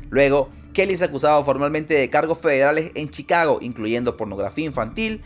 Luego, 0.09 0.49
Kelly 0.73 0.93
es 0.93 1.01
acusado 1.01 1.43
formalmente 1.45 1.93
de 1.93 2.09
cargos 2.09 2.37
federales 2.37 2.91
en 2.95 3.09
Chicago, 3.09 3.59
incluyendo 3.61 4.17
pornografía 4.17 4.65
infantil, 4.65 5.21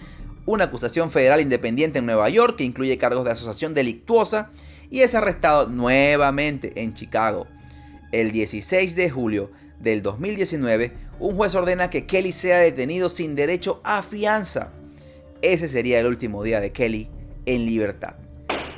una 0.45 0.65
acusación 0.65 1.09
federal 1.09 1.41
independiente 1.41 1.99
en 1.99 2.05
Nueva 2.05 2.29
York 2.29 2.57
que 2.57 2.63
incluye 2.63 2.99
cargos 2.99 3.25
de 3.25 3.31
asociación 3.31 3.73
delictuosa 3.73 4.51
y 4.89 5.01
es 5.01 5.15
arrestado 5.15 5.67
nuevamente 5.67 6.73
en 6.81 6.93
Chicago. 6.93 7.47
El 8.11 8.31
16 8.31 8.95
de 8.95 9.09
julio 9.09 9.51
del 9.79 10.01
2019, 10.01 10.93
un 11.19 11.35
juez 11.35 11.55
ordena 11.55 11.89
que 11.89 12.05
Kelly 12.05 12.31
sea 12.31 12.59
detenido 12.59 13.09
sin 13.09 13.35
derecho 13.35 13.81
a 13.83 14.01
fianza. 14.01 14.71
Ese 15.41 15.67
sería 15.67 15.99
el 15.99 16.07
último 16.07 16.43
día 16.43 16.59
de 16.59 16.71
Kelly 16.71 17.09
en 17.45 17.65
libertad. 17.65 18.15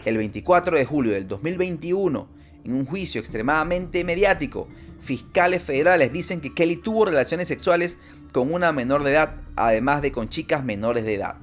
El 0.06 0.18
24 0.18 0.78
de 0.78 0.86
julio 0.86 1.14
del 1.14 1.28
2021, 1.28 2.28
en 2.64 2.74
un 2.74 2.86
juicio 2.86 3.20
extremadamente 3.20 4.04
mediático, 4.04 4.68
fiscales 5.00 5.64
federales 5.64 6.12
dicen 6.12 6.42
que 6.42 6.54
Kelly 6.54 6.78
tuvo 6.78 7.06
relaciones 7.06 7.48
sexuales 7.48 7.98
con 8.34 8.54
una 8.54 8.72
menor 8.72 9.04
de 9.04 9.12
edad, 9.12 9.36
además 9.56 10.02
de 10.02 10.12
con 10.12 10.30
chicas 10.30 10.64
menores 10.64 11.06
de 11.06 11.16
edad. 11.16 11.38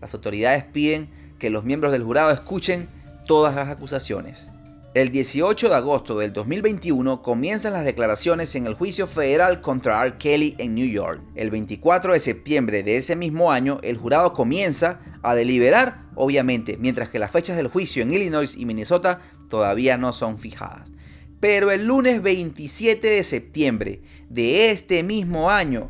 Las 0.00 0.14
autoridades 0.14 0.64
piden 0.64 1.08
que 1.38 1.50
los 1.50 1.64
miembros 1.64 1.92
del 1.92 2.02
jurado 2.02 2.30
escuchen 2.30 2.88
todas 3.30 3.54
las 3.54 3.68
acusaciones. 3.68 4.48
El 4.92 5.10
18 5.10 5.68
de 5.68 5.74
agosto 5.76 6.18
del 6.18 6.32
2021 6.32 7.22
comienzan 7.22 7.74
las 7.74 7.84
declaraciones 7.84 8.56
en 8.56 8.66
el 8.66 8.74
juicio 8.74 9.06
federal 9.06 9.60
contra 9.60 10.04
R. 10.04 10.18
Kelly 10.18 10.56
en 10.58 10.74
New 10.74 10.88
York. 10.88 11.22
El 11.36 11.52
24 11.52 12.12
de 12.12 12.18
septiembre 12.18 12.82
de 12.82 12.96
ese 12.96 13.14
mismo 13.14 13.52
año, 13.52 13.78
el 13.82 13.98
jurado 13.98 14.32
comienza 14.32 14.98
a 15.22 15.36
deliberar, 15.36 16.06
obviamente, 16.16 16.76
mientras 16.76 17.08
que 17.08 17.20
las 17.20 17.30
fechas 17.30 17.56
del 17.56 17.68
juicio 17.68 18.02
en 18.02 18.12
Illinois 18.12 18.56
y 18.56 18.66
Minnesota 18.66 19.20
todavía 19.48 19.96
no 19.96 20.12
son 20.12 20.40
fijadas. 20.40 20.90
Pero 21.38 21.70
el 21.70 21.86
lunes 21.86 22.22
27 22.22 23.06
de 23.06 23.22
septiembre 23.22 24.02
de 24.28 24.72
este 24.72 25.04
mismo 25.04 25.52
año, 25.52 25.88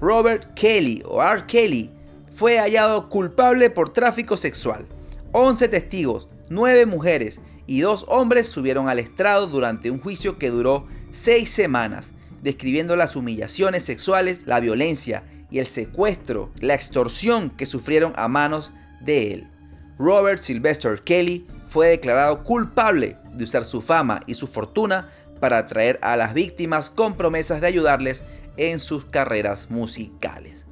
Robert 0.00 0.54
Kelly 0.54 1.04
o 1.06 1.22
R. 1.22 1.44
Kelly 1.46 1.92
fue 2.34 2.58
hallado 2.58 3.08
culpable 3.08 3.70
por 3.70 3.90
tráfico 3.90 4.36
sexual. 4.36 4.86
11 5.30 5.68
testigos, 5.68 6.28
9 6.50 6.84
mujeres 6.86 7.40
y 7.68 7.80
dos 7.80 8.04
hombres 8.08 8.48
subieron 8.48 8.88
al 8.88 8.98
estrado 8.98 9.46
durante 9.46 9.88
un 9.90 10.00
juicio 10.00 10.36
que 10.36 10.50
duró 10.50 10.88
seis 11.12 11.48
semanas, 11.48 12.12
describiendo 12.42 12.96
las 12.96 13.14
humillaciones 13.14 13.84
sexuales, 13.84 14.48
la 14.48 14.58
violencia 14.58 15.22
y 15.48 15.60
el 15.60 15.66
secuestro, 15.66 16.50
la 16.58 16.74
extorsión 16.74 17.50
que 17.50 17.66
sufrieron 17.66 18.12
a 18.16 18.26
manos 18.26 18.72
de 19.00 19.32
él. 19.32 19.48
Robert 19.96 20.40
Sylvester 20.40 21.00
Kelly 21.04 21.46
fue 21.68 21.86
declarado 21.86 22.42
culpable 22.42 23.16
de 23.32 23.44
usar 23.44 23.64
su 23.64 23.80
fama 23.80 24.20
y 24.26 24.34
su 24.34 24.48
fortuna 24.48 25.08
para 25.38 25.58
atraer 25.58 26.00
a 26.02 26.16
las 26.16 26.34
víctimas 26.34 26.90
con 26.90 27.16
promesas 27.16 27.60
de 27.60 27.68
ayudarles 27.68 28.24
en 28.56 28.80
sus 28.80 29.04
carreras 29.04 29.70
musicales. 29.70 30.66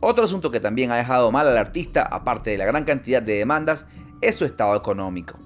Otro 0.00 0.24
asunto 0.24 0.50
que 0.50 0.58
también 0.58 0.90
ha 0.90 0.96
dejado 0.96 1.30
mal 1.30 1.46
al 1.46 1.58
artista, 1.58 2.02
aparte 2.02 2.50
de 2.50 2.58
la 2.58 2.66
gran 2.66 2.84
cantidad 2.84 3.22
de 3.22 3.34
demandas, 3.34 3.86
es 4.22 4.36
su 4.36 4.44
estado 4.44 4.74
económico. 4.74 5.38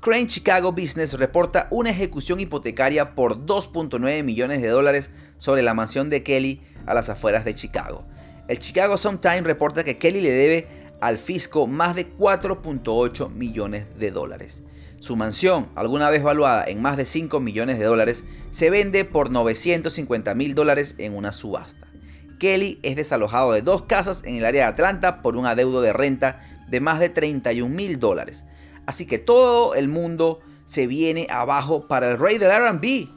Crane 0.00 0.26
Chicago 0.26 0.72
Business 0.72 1.14
reporta 1.14 1.66
una 1.70 1.90
ejecución 1.90 2.38
hipotecaria 2.38 3.14
por 3.14 3.44
2.9 3.46 4.22
millones 4.22 4.62
de 4.62 4.68
dólares 4.68 5.10
sobre 5.38 5.62
la 5.62 5.74
mansión 5.74 6.08
de 6.10 6.22
Kelly 6.22 6.62
a 6.86 6.94
las 6.94 7.08
afueras 7.08 7.44
de 7.44 7.54
Chicago. 7.54 8.04
El 8.46 8.58
Chicago 8.58 8.96
Sun-Times 8.96 9.44
reporta 9.44 9.84
que 9.84 9.98
Kelly 9.98 10.20
le 10.20 10.30
debe 10.30 10.68
al 11.00 11.18
fisco 11.18 11.66
más 11.66 11.96
de 11.96 12.14
4.8 12.16 13.30
millones 13.30 13.86
de 13.98 14.10
dólares. 14.10 14.62
Su 15.00 15.16
mansión, 15.16 15.68
alguna 15.76 16.10
vez 16.10 16.22
valuada 16.22 16.64
en 16.66 16.82
más 16.82 16.96
de 16.96 17.06
5 17.06 17.38
millones 17.40 17.78
de 17.78 17.84
dólares, 17.84 18.24
se 18.50 18.70
vende 18.70 19.04
por 19.04 19.30
950 19.30 20.34
mil 20.34 20.54
dólares 20.54 20.96
en 20.98 21.14
una 21.14 21.32
subasta. 21.32 21.86
Kelly 22.38 22.78
es 22.82 22.96
desalojado 22.96 23.52
de 23.52 23.62
dos 23.62 23.82
casas 23.82 24.22
en 24.24 24.36
el 24.36 24.44
área 24.44 24.64
de 24.64 24.70
Atlanta 24.70 25.22
por 25.22 25.36
un 25.36 25.46
adeudo 25.46 25.80
de 25.80 25.92
renta 25.92 26.40
de 26.68 26.80
más 26.80 27.00
de 27.00 27.08
31 27.08 27.74
mil 27.74 27.98
dólares. 27.98 28.44
Así 28.86 29.06
que 29.06 29.18
todo 29.18 29.74
el 29.74 29.88
mundo 29.88 30.40
se 30.64 30.86
viene 30.86 31.26
abajo 31.30 31.88
para 31.88 32.10
el 32.10 32.18
rey 32.18 32.38
del 32.38 32.50
RB. 32.50 33.08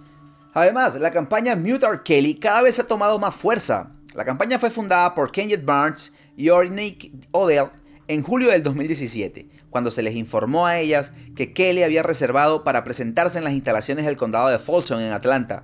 Además, 0.54 0.96
la 0.96 1.12
campaña 1.12 1.56
Mute. 1.56 1.88
Kelly 2.04 2.36
cada 2.36 2.62
vez 2.62 2.80
ha 2.80 2.88
tomado 2.88 3.20
más 3.20 3.36
fuerza. 3.36 3.92
La 4.14 4.26
campaña 4.26 4.60
fue 4.60 4.70
fundada 4.70 5.16
por 5.16 5.32
Kenneth 5.32 5.64
Barnes 5.64 6.14
y 6.36 6.50
Ornick 6.50 7.12
Odell 7.32 7.70
en 8.08 8.24
julio 8.24 8.50
del 8.52 8.64
2017, 8.64 9.48
cuando 9.70 9.92
se 9.92 10.02
les 10.02 10.16
informó 10.16 10.68
a 10.68 10.80
ellas 10.80 11.14
que 11.36 11.54
Kelly 11.54 11.84
había 11.84 12.04
reservado 12.04 12.66
para 12.66 12.84
presentarse 12.84 13.38
en 13.38 13.46
las 13.46 13.54
instalaciones 13.54 14.06
del 14.06 14.18
condado 14.18 14.50
de 14.50 14.60
Folsom 14.60 15.00
en 15.00 15.14
Atlanta. 15.14 15.64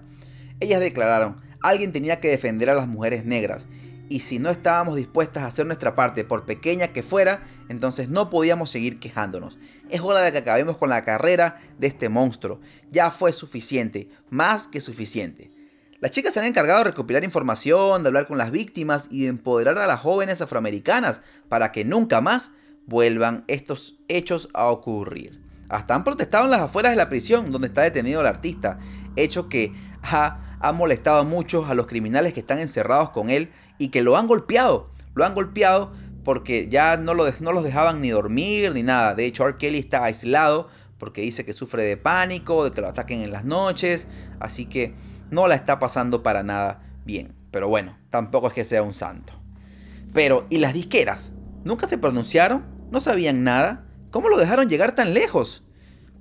Ellas 0.61 0.79
declararon, 0.79 1.41
alguien 1.61 1.91
tenía 1.91 2.21
que 2.21 2.29
defender 2.29 2.69
a 2.69 2.75
las 2.75 2.87
mujeres 2.87 3.25
negras, 3.25 3.67
y 4.09 4.19
si 4.19 4.39
no 4.39 4.49
estábamos 4.49 4.95
dispuestas 4.95 5.43
a 5.43 5.47
hacer 5.47 5.65
nuestra 5.65 5.95
parte, 5.95 6.23
por 6.23 6.45
pequeña 6.45 6.89
que 6.89 7.03
fuera, 7.03 7.43
entonces 7.69 8.09
no 8.09 8.29
podíamos 8.29 8.69
seguir 8.69 8.99
quejándonos. 8.99 9.57
Es 9.89 10.01
hora 10.01 10.21
de 10.21 10.31
que 10.31 10.39
acabemos 10.39 10.77
con 10.77 10.89
la 10.89 11.03
carrera 11.03 11.59
de 11.77 11.87
este 11.87 12.09
monstruo. 12.09 12.59
Ya 12.91 13.11
fue 13.11 13.33
suficiente, 13.33 14.09
más 14.29 14.67
que 14.67 14.81
suficiente. 14.81 15.51
Las 15.99 16.11
chicas 16.11 16.33
se 16.33 16.39
han 16.39 16.45
encargado 16.45 16.79
de 16.79 16.91
recopilar 16.91 17.23
información, 17.23 18.03
de 18.03 18.09
hablar 18.09 18.27
con 18.27 18.37
las 18.37 18.51
víctimas 18.51 19.07
y 19.09 19.23
de 19.23 19.27
empoderar 19.29 19.77
a 19.79 19.87
las 19.87 19.99
jóvenes 19.99 20.41
afroamericanas 20.41 21.21
para 21.49 21.71
que 21.71 21.83
nunca 21.83 22.21
más 22.21 22.51
vuelvan 22.85 23.43
estos 23.47 23.97
hechos 24.07 24.49
a 24.53 24.67
ocurrir. 24.67 25.41
Hasta 25.69 25.95
han 25.95 26.03
protestado 26.03 26.45
en 26.45 26.51
las 26.51 26.61
afueras 26.61 26.91
de 26.91 26.97
la 26.97 27.09
prisión 27.09 27.51
donde 27.51 27.67
está 27.67 27.81
detenido 27.81 28.21
el 28.21 28.27
artista, 28.27 28.79
hecho 29.15 29.49
que 29.49 29.73
ha, 30.03 30.46
ha 30.59 30.71
molestado 30.71 31.23
mucho 31.25 31.65
a 31.65 31.75
los 31.75 31.87
criminales 31.87 32.33
que 32.33 32.39
están 32.39 32.59
encerrados 32.59 33.09
con 33.11 33.29
él 33.29 33.51
y 33.77 33.89
que 33.89 34.01
lo 34.01 34.17
han 34.17 34.27
golpeado. 34.27 34.89
Lo 35.13 35.25
han 35.25 35.35
golpeado 35.35 35.91
porque 36.23 36.67
ya 36.69 36.97
no 36.97 37.13
los 37.13 37.63
dejaban 37.63 38.01
ni 38.01 38.09
dormir 38.09 38.73
ni 38.73 38.83
nada. 38.83 39.15
De 39.15 39.25
hecho, 39.25 39.45
R. 39.45 39.57
Kelly 39.57 39.79
está 39.79 40.03
aislado 40.03 40.67
porque 40.97 41.21
dice 41.21 41.45
que 41.45 41.53
sufre 41.53 41.83
de 41.83 41.97
pánico, 41.97 42.63
de 42.63 42.71
que 42.71 42.81
lo 42.81 42.87
ataquen 42.87 43.21
en 43.21 43.31
las 43.31 43.45
noches. 43.45 44.07
Así 44.39 44.65
que 44.65 44.93
no 45.29 45.47
la 45.47 45.55
está 45.55 45.79
pasando 45.79 46.23
para 46.23 46.43
nada 46.43 46.83
bien. 47.05 47.33
Pero 47.51 47.67
bueno, 47.69 47.97
tampoco 48.09 48.47
es 48.47 48.53
que 48.53 48.65
sea 48.65 48.83
un 48.83 48.93
santo. 48.93 49.33
Pero, 50.13 50.47
¿y 50.49 50.57
las 50.57 50.73
disqueras? 50.73 51.33
¿Nunca 51.63 51.87
se 51.87 51.97
pronunciaron? 51.97 52.65
¿No 52.91 53.01
sabían 53.01 53.43
nada? 53.43 53.85
¿Cómo 54.11 54.29
lo 54.29 54.37
dejaron 54.37 54.69
llegar 54.69 54.93
tan 54.93 55.13
lejos? 55.13 55.63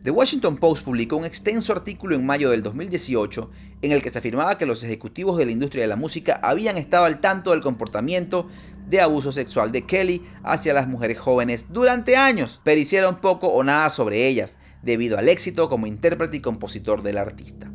The 0.06 0.12
Washington 0.12 0.56
Post 0.58 0.84
publicó 0.84 1.16
un 1.16 1.24
extenso 1.24 1.72
artículo 1.72 2.14
en 2.14 2.24
mayo 2.24 2.50
del 2.50 2.62
2018 2.62 3.50
en 3.82 3.90
el 3.90 4.02
que 4.02 4.10
se 4.10 4.20
afirmaba 4.20 4.56
que 4.56 4.64
los 4.64 4.84
ejecutivos 4.84 5.36
de 5.36 5.46
la 5.46 5.50
industria 5.50 5.82
de 5.82 5.88
la 5.88 5.96
música 5.96 6.38
habían 6.44 6.76
estado 6.76 7.06
al 7.06 7.20
tanto 7.20 7.50
del 7.50 7.60
comportamiento 7.60 8.46
de 8.88 9.00
abuso 9.00 9.32
sexual 9.32 9.72
de 9.72 9.84
Kelly 9.84 10.24
hacia 10.44 10.74
las 10.74 10.86
mujeres 10.86 11.18
jóvenes 11.18 11.66
durante 11.70 12.16
años, 12.16 12.60
pero 12.62 12.80
hicieron 12.80 13.16
poco 13.16 13.48
o 13.48 13.64
nada 13.64 13.90
sobre 13.90 14.28
ellas, 14.28 14.58
debido 14.80 15.18
al 15.18 15.28
éxito 15.28 15.68
como 15.68 15.88
intérprete 15.88 16.36
y 16.36 16.40
compositor 16.40 17.02
del 17.02 17.18
artista. 17.18 17.68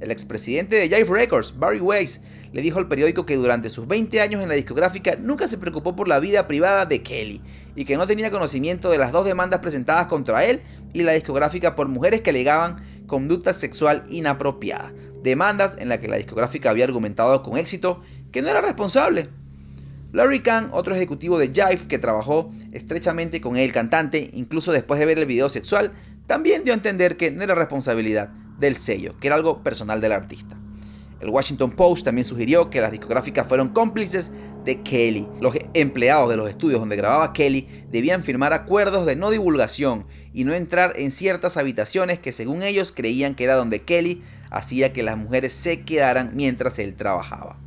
El 0.00 0.10
expresidente 0.10 0.76
de 0.76 0.88
Jive 0.88 1.10
Records, 1.10 1.58
Barry 1.58 1.80
Weiss, 1.80 2.22
le 2.54 2.62
dijo 2.62 2.78
al 2.78 2.86
periódico 2.86 3.26
que 3.26 3.34
durante 3.34 3.68
sus 3.68 3.88
20 3.88 4.20
años 4.20 4.40
en 4.40 4.48
la 4.48 4.54
discográfica 4.54 5.16
nunca 5.18 5.48
se 5.48 5.58
preocupó 5.58 5.96
por 5.96 6.06
la 6.06 6.20
vida 6.20 6.46
privada 6.46 6.86
de 6.86 7.02
Kelly 7.02 7.42
y 7.74 7.84
que 7.84 7.96
no 7.96 8.06
tenía 8.06 8.30
conocimiento 8.30 8.90
de 8.90 8.98
las 8.98 9.10
dos 9.10 9.26
demandas 9.26 9.58
presentadas 9.58 10.06
contra 10.06 10.44
él 10.44 10.62
y 10.92 11.02
la 11.02 11.14
discográfica 11.14 11.74
por 11.74 11.88
mujeres 11.88 12.20
que 12.20 12.30
alegaban 12.30 12.76
conducta 13.08 13.52
sexual 13.54 14.04
inapropiada. 14.08 14.92
Demandas 15.24 15.76
en 15.80 15.88
las 15.88 15.98
que 15.98 16.06
la 16.06 16.16
discográfica 16.16 16.70
había 16.70 16.84
argumentado 16.84 17.42
con 17.42 17.58
éxito 17.58 18.02
que 18.30 18.40
no 18.40 18.48
era 18.48 18.60
responsable. 18.60 19.30
Larry 20.12 20.38
Kahn, 20.38 20.68
otro 20.70 20.94
ejecutivo 20.94 21.40
de 21.40 21.48
Jive 21.48 21.88
que 21.88 21.98
trabajó 21.98 22.52
estrechamente 22.70 23.40
con 23.40 23.56
el 23.56 23.72
cantante, 23.72 24.30
incluso 24.32 24.70
después 24.70 25.00
de 25.00 25.06
ver 25.06 25.18
el 25.18 25.26
video 25.26 25.48
sexual, 25.48 25.90
también 26.28 26.62
dio 26.62 26.72
a 26.72 26.76
entender 26.76 27.16
que 27.16 27.32
no 27.32 27.42
era 27.42 27.56
responsabilidad 27.56 28.28
del 28.60 28.76
sello, 28.76 29.16
que 29.18 29.26
era 29.26 29.34
algo 29.34 29.64
personal 29.64 30.00
del 30.00 30.12
artista. 30.12 30.56
El 31.20 31.30
Washington 31.30 31.70
Post 31.70 32.04
también 32.04 32.24
sugirió 32.24 32.70
que 32.70 32.80
las 32.80 32.92
discográficas 32.92 33.46
fueron 33.46 33.70
cómplices 33.70 34.32
de 34.64 34.82
Kelly. 34.82 35.26
Los 35.40 35.54
empleados 35.72 36.28
de 36.28 36.36
los 36.36 36.50
estudios 36.50 36.80
donde 36.80 36.96
grababa 36.96 37.32
Kelly 37.32 37.68
debían 37.90 38.24
firmar 38.24 38.52
acuerdos 38.52 39.06
de 39.06 39.16
no 39.16 39.30
divulgación 39.30 40.06
y 40.32 40.44
no 40.44 40.52
entrar 40.54 40.94
en 40.96 41.10
ciertas 41.10 41.56
habitaciones 41.56 42.18
que 42.18 42.32
según 42.32 42.62
ellos 42.62 42.92
creían 42.92 43.34
que 43.34 43.44
era 43.44 43.54
donde 43.54 43.82
Kelly 43.82 44.22
hacía 44.50 44.92
que 44.92 45.02
las 45.02 45.16
mujeres 45.16 45.52
se 45.52 45.82
quedaran 45.82 46.32
mientras 46.34 46.78
él 46.78 46.94
trabajaba. 46.94 47.58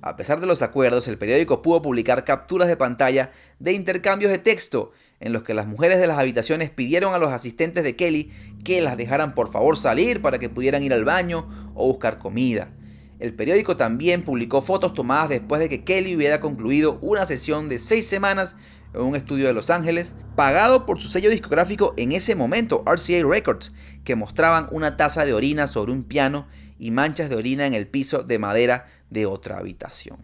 A 0.00 0.16
pesar 0.16 0.40
de 0.40 0.46
los 0.46 0.62
acuerdos, 0.62 1.08
el 1.08 1.18
periódico 1.18 1.60
pudo 1.60 1.82
publicar 1.82 2.24
capturas 2.24 2.68
de 2.68 2.76
pantalla 2.76 3.32
de 3.58 3.72
intercambios 3.72 4.30
de 4.30 4.38
texto 4.38 4.92
en 5.20 5.32
los 5.32 5.42
que 5.42 5.54
las 5.54 5.66
mujeres 5.66 5.98
de 5.98 6.06
las 6.06 6.18
habitaciones 6.18 6.70
pidieron 6.70 7.14
a 7.14 7.18
los 7.18 7.32
asistentes 7.32 7.82
de 7.82 7.96
Kelly 7.96 8.30
que 8.64 8.80
las 8.80 8.96
dejaran 8.96 9.34
por 9.34 9.50
favor 9.50 9.76
salir 9.76 10.22
para 10.22 10.38
que 10.38 10.48
pudieran 10.48 10.82
ir 10.84 10.92
al 10.92 11.04
baño 11.04 11.72
o 11.74 11.86
buscar 11.86 12.18
comida. 12.18 12.70
El 13.18 13.34
periódico 13.34 13.76
también 13.76 14.22
publicó 14.22 14.62
fotos 14.62 14.94
tomadas 14.94 15.28
después 15.28 15.60
de 15.60 15.68
que 15.68 15.82
Kelly 15.82 16.14
hubiera 16.14 16.40
concluido 16.40 16.98
una 17.00 17.26
sesión 17.26 17.68
de 17.68 17.78
seis 17.78 18.06
semanas 18.06 18.54
en 18.94 19.00
un 19.00 19.16
estudio 19.16 19.46
de 19.46 19.52
Los 19.52 19.70
Ángeles, 19.70 20.14
pagado 20.36 20.86
por 20.86 21.00
su 21.00 21.08
sello 21.08 21.28
discográfico 21.28 21.94
en 21.96 22.12
ese 22.12 22.34
momento, 22.34 22.84
RCA 22.86 23.26
Records, 23.26 23.72
que 24.04 24.14
mostraban 24.14 24.68
una 24.70 24.96
taza 24.96 25.24
de 25.24 25.34
orina 25.34 25.66
sobre 25.66 25.92
un 25.92 26.04
piano 26.04 26.46
y 26.78 26.92
manchas 26.92 27.28
de 27.28 27.36
orina 27.36 27.66
en 27.66 27.74
el 27.74 27.88
piso 27.88 28.22
de 28.22 28.38
madera 28.38 28.86
de 29.10 29.26
otra 29.26 29.58
habitación. 29.58 30.18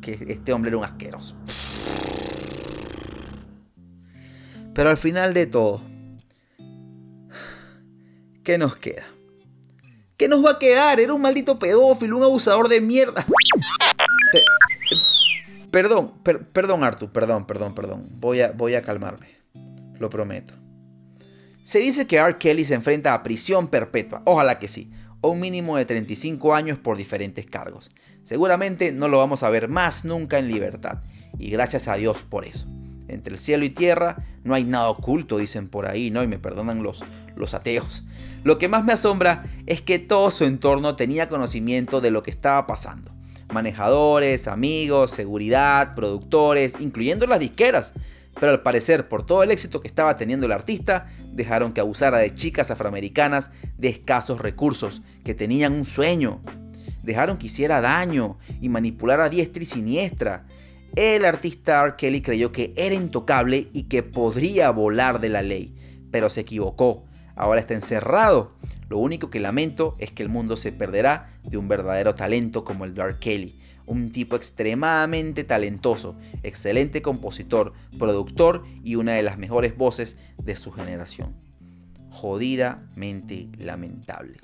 que 0.00 0.26
este 0.28 0.52
hombre 0.52 0.68
era 0.68 0.78
un 0.78 0.84
asqueroso. 0.84 1.36
Pero 4.74 4.90
al 4.90 4.96
final 4.96 5.34
de 5.34 5.46
todo, 5.46 5.82
¿qué 8.44 8.58
nos 8.58 8.76
queda? 8.76 9.17
¿Qué 10.18 10.26
nos 10.26 10.44
va 10.44 10.50
a 10.50 10.58
quedar? 10.58 10.98
Era 10.98 11.14
un 11.14 11.22
maldito 11.22 11.60
pedófilo, 11.60 12.16
un 12.16 12.24
abusador 12.24 12.68
de 12.68 12.80
mierda. 12.80 13.24
perdón, 15.70 16.12
perdón 16.52 16.82
Artu, 16.82 17.08
perdón, 17.08 17.46
perdón, 17.46 17.74
perdón. 17.76 18.08
Voy 18.16 18.40
a, 18.40 18.50
voy 18.50 18.74
a 18.74 18.82
calmarme. 18.82 19.28
Lo 20.00 20.10
prometo. 20.10 20.54
Se 21.62 21.78
dice 21.78 22.08
que 22.08 22.16
R. 22.16 22.36
Kelly 22.36 22.64
se 22.64 22.74
enfrenta 22.74 23.14
a 23.14 23.22
prisión 23.22 23.68
perpetua. 23.68 24.22
Ojalá 24.24 24.58
que 24.58 24.66
sí. 24.66 24.90
O 25.20 25.30
un 25.30 25.40
mínimo 25.40 25.76
de 25.76 25.84
35 25.84 26.52
años 26.52 26.78
por 26.78 26.96
diferentes 26.96 27.46
cargos. 27.46 27.88
Seguramente 28.24 28.90
no 28.90 29.06
lo 29.06 29.18
vamos 29.18 29.44
a 29.44 29.50
ver 29.50 29.68
más 29.68 30.04
nunca 30.04 30.38
en 30.38 30.48
libertad. 30.48 30.98
Y 31.38 31.50
gracias 31.50 31.86
a 31.86 31.94
Dios 31.94 32.24
por 32.28 32.44
eso 32.44 32.66
entre 33.08 33.32
el 33.32 33.38
cielo 33.38 33.64
y 33.64 33.70
tierra 33.70 34.16
no 34.44 34.54
hay 34.54 34.64
nada 34.64 34.88
oculto, 34.90 35.38
dicen 35.38 35.68
por 35.68 35.86
ahí, 35.86 36.10
¿no? 36.10 36.22
Y 36.22 36.26
me 36.26 36.38
perdonan 36.38 36.82
los, 36.82 37.04
los 37.36 37.54
ateos. 37.54 38.04
Lo 38.44 38.58
que 38.58 38.68
más 38.68 38.84
me 38.84 38.92
asombra 38.92 39.44
es 39.66 39.82
que 39.82 39.98
todo 39.98 40.30
su 40.30 40.44
entorno 40.44 40.96
tenía 40.96 41.28
conocimiento 41.28 42.00
de 42.00 42.10
lo 42.10 42.22
que 42.22 42.30
estaba 42.30 42.66
pasando. 42.66 43.10
Manejadores, 43.52 44.46
amigos, 44.46 45.10
seguridad, 45.10 45.94
productores, 45.94 46.76
incluyendo 46.80 47.26
las 47.26 47.40
disqueras. 47.40 47.94
Pero 48.38 48.52
al 48.52 48.62
parecer, 48.62 49.08
por 49.08 49.26
todo 49.26 49.42
el 49.42 49.50
éxito 49.50 49.80
que 49.80 49.88
estaba 49.88 50.16
teniendo 50.16 50.46
el 50.46 50.52
artista, 50.52 51.08
dejaron 51.32 51.72
que 51.72 51.80
abusara 51.80 52.18
de 52.18 52.34
chicas 52.34 52.70
afroamericanas 52.70 53.50
de 53.76 53.88
escasos 53.88 54.40
recursos, 54.40 55.02
que 55.24 55.34
tenían 55.34 55.72
un 55.72 55.84
sueño. 55.84 56.40
Dejaron 57.02 57.38
que 57.38 57.46
hiciera 57.46 57.80
daño 57.80 58.38
y 58.60 58.68
manipulara 58.68 59.24
a 59.24 59.28
diestra 59.28 59.62
y 59.62 59.66
siniestra 59.66 60.44
el 60.96 61.24
artista 61.24 61.82
R. 61.84 61.96
Kelly 61.96 62.22
creyó 62.22 62.52
que 62.52 62.72
era 62.76 62.94
intocable 62.94 63.68
y 63.72 63.84
que 63.84 64.02
podría 64.02 64.70
volar 64.70 65.20
de 65.20 65.28
la 65.28 65.42
ley, 65.42 65.74
pero 66.10 66.30
se 66.30 66.40
equivocó. 66.40 67.04
Ahora 67.36 67.60
está 67.60 67.74
encerrado. 67.74 68.52
Lo 68.88 68.98
único 68.98 69.30
que 69.30 69.38
lamento 69.38 69.96
es 69.98 70.10
que 70.10 70.22
el 70.22 70.28
mundo 70.28 70.56
se 70.56 70.72
perderá 70.72 71.30
de 71.44 71.56
un 71.56 71.68
verdadero 71.68 72.14
talento 72.14 72.64
como 72.64 72.84
el 72.84 72.94
de 72.94 73.02
R. 73.02 73.18
Kelly, 73.18 73.60
un 73.86 74.12
tipo 74.12 74.34
extremadamente 74.34 75.44
talentoso, 75.44 76.16
excelente 76.42 77.02
compositor, 77.02 77.72
productor 77.98 78.64
y 78.82 78.96
una 78.96 79.14
de 79.14 79.22
las 79.22 79.38
mejores 79.38 79.76
voces 79.76 80.18
de 80.42 80.56
su 80.56 80.72
generación. 80.72 81.36
Jodidamente 82.10 83.48
lamentable. 83.58 84.38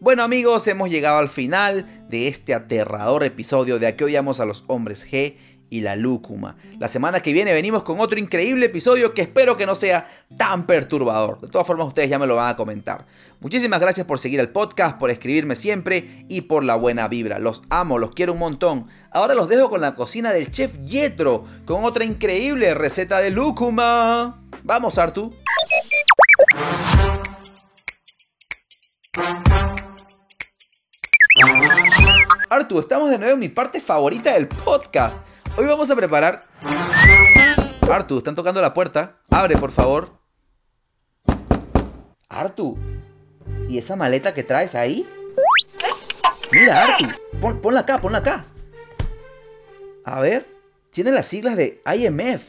Bueno 0.00 0.22
amigos, 0.22 0.66
hemos 0.66 0.88
llegado 0.88 1.18
al 1.18 1.28
final 1.28 2.06
de 2.08 2.26
este 2.26 2.54
aterrador 2.54 3.22
episodio 3.22 3.78
de 3.78 3.86
A 3.86 3.96
qué 3.96 4.04
odiamos 4.04 4.40
a 4.40 4.46
los 4.46 4.64
hombres 4.66 5.06
G 5.06 5.36
y 5.68 5.82
la 5.82 5.94
lúcuma. 5.94 6.56
La 6.78 6.88
semana 6.88 7.20
que 7.20 7.34
viene 7.34 7.52
venimos 7.52 7.82
con 7.82 8.00
otro 8.00 8.18
increíble 8.18 8.64
episodio 8.64 9.12
que 9.12 9.20
espero 9.20 9.58
que 9.58 9.66
no 9.66 9.74
sea 9.74 10.08
tan 10.38 10.64
perturbador. 10.64 11.42
De 11.42 11.48
todas 11.48 11.66
formas 11.66 11.86
ustedes 11.86 12.08
ya 12.08 12.18
me 12.18 12.26
lo 12.26 12.36
van 12.36 12.48
a 12.48 12.56
comentar. 12.56 13.04
Muchísimas 13.40 13.78
gracias 13.78 14.06
por 14.06 14.18
seguir 14.18 14.40
el 14.40 14.48
podcast, 14.48 14.96
por 14.96 15.10
escribirme 15.10 15.54
siempre 15.54 16.24
y 16.30 16.40
por 16.40 16.64
la 16.64 16.76
buena 16.76 17.06
vibra. 17.06 17.38
Los 17.38 17.60
amo, 17.68 17.98
los 17.98 18.14
quiero 18.14 18.32
un 18.32 18.38
montón. 18.38 18.86
Ahora 19.10 19.34
los 19.34 19.50
dejo 19.50 19.68
con 19.68 19.82
la 19.82 19.94
cocina 19.94 20.32
del 20.32 20.50
chef 20.50 20.78
Yetro, 20.82 21.44
con 21.66 21.84
otra 21.84 22.06
increíble 22.06 22.72
receta 22.72 23.20
de 23.20 23.32
lúcuma. 23.32 24.42
Vamos, 24.62 24.96
Artu. 24.96 25.36
Artu, 32.52 32.80
estamos 32.80 33.10
de 33.10 33.16
nuevo 33.16 33.34
en 33.34 33.38
mi 33.38 33.48
parte 33.48 33.80
favorita 33.80 34.32
del 34.32 34.48
podcast. 34.48 35.24
Hoy 35.56 35.66
vamos 35.66 35.88
a 35.88 35.94
preparar... 35.94 36.40
Artu, 37.88 38.18
están 38.18 38.34
tocando 38.34 38.60
la 38.60 38.74
puerta. 38.74 39.20
Abre, 39.30 39.56
por 39.56 39.70
favor. 39.70 40.18
Artu, 42.28 42.76
¿y 43.68 43.78
esa 43.78 43.94
maleta 43.94 44.34
que 44.34 44.42
traes 44.42 44.74
ahí? 44.74 45.08
Mira, 46.50 46.86
Artu, 46.86 47.60
ponla 47.62 47.80
acá, 47.80 48.00
ponla 48.00 48.18
acá. 48.18 48.46
A 50.04 50.20
ver, 50.20 50.44
tiene 50.90 51.12
las 51.12 51.26
siglas 51.26 51.56
de 51.56 51.80
IMF, 51.86 52.42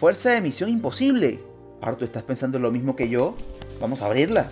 Fuerza 0.00 0.30
de 0.30 0.40
Misión 0.40 0.70
Imposible. 0.70 1.40
Artu, 1.80 2.04
¿estás 2.04 2.24
pensando 2.24 2.58
lo 2.58 2.72
mismo 2.72 2.96
que 2.96 3.08
yo? 3.08 3.36
Vamos 3.80 4.02
a 4.02 4.06
abrirla. 4.06 4.50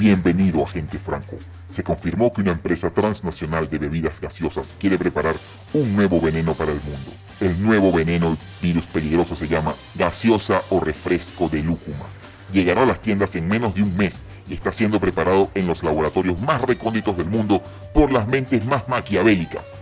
Bienvenido, 0.00 0.64
agente 0.64 0.98
Franco. 0.98 1.36
Se 1.68 1.84
confirmó 1.84 2.32
que 2.32 2.40
una 2.40 2.52
empresa 2.52 2.88
transnacional 2.88 3.68
de 3.68 3.76
bebidas 3.76 4.18
gaseosas 4.18 4.74
quiere 4.80 4.96
preparar 4.96 5.36
un 5.74 5.94
nuevo 5.94 6.18
veneno 6.22 6.54
para 6.54 6.72
el 6.72 6.80
mundo. 6.80 7.10
El 7.38 7.62
nuevo 7.62 7.92
veneno 7.92 8.38
virus 8.62 8.86
peligroso 8.86 9.36
se 9.36 9.46
llama 9.46 9.74
gaseosa 9.94 10.62
o 10.70 10.80
refresco 10.80 11.50
de 11.50 11.62
lúcuma. 11.62 12.06
Llegará 12.50 12.84
a 12.84 12.86
las 12.86 13.02
tiendas 13.02 13.36
en 13.36 13.46
menos 13.46 13.74
de 13.74 13.82
un 13.82 13.94
mes 13.94 14.22
y 14.48 14.54
está 14.54 14.72
siendo 14.72 14.98
preparado 15.00 15.50
en 15.54 15.66
los 15.66 15.82
laboratorios 15.82 16.40
más 16.40 16.62
recónditos 16.62 17.14
del 17.18 17.26
mundo 17.26 17.62
por 17.92 18.10
las 18.10 18.26
mentes 18.26 18.64
más 18.64 18.88
maquiavélicas. 18.88 19.74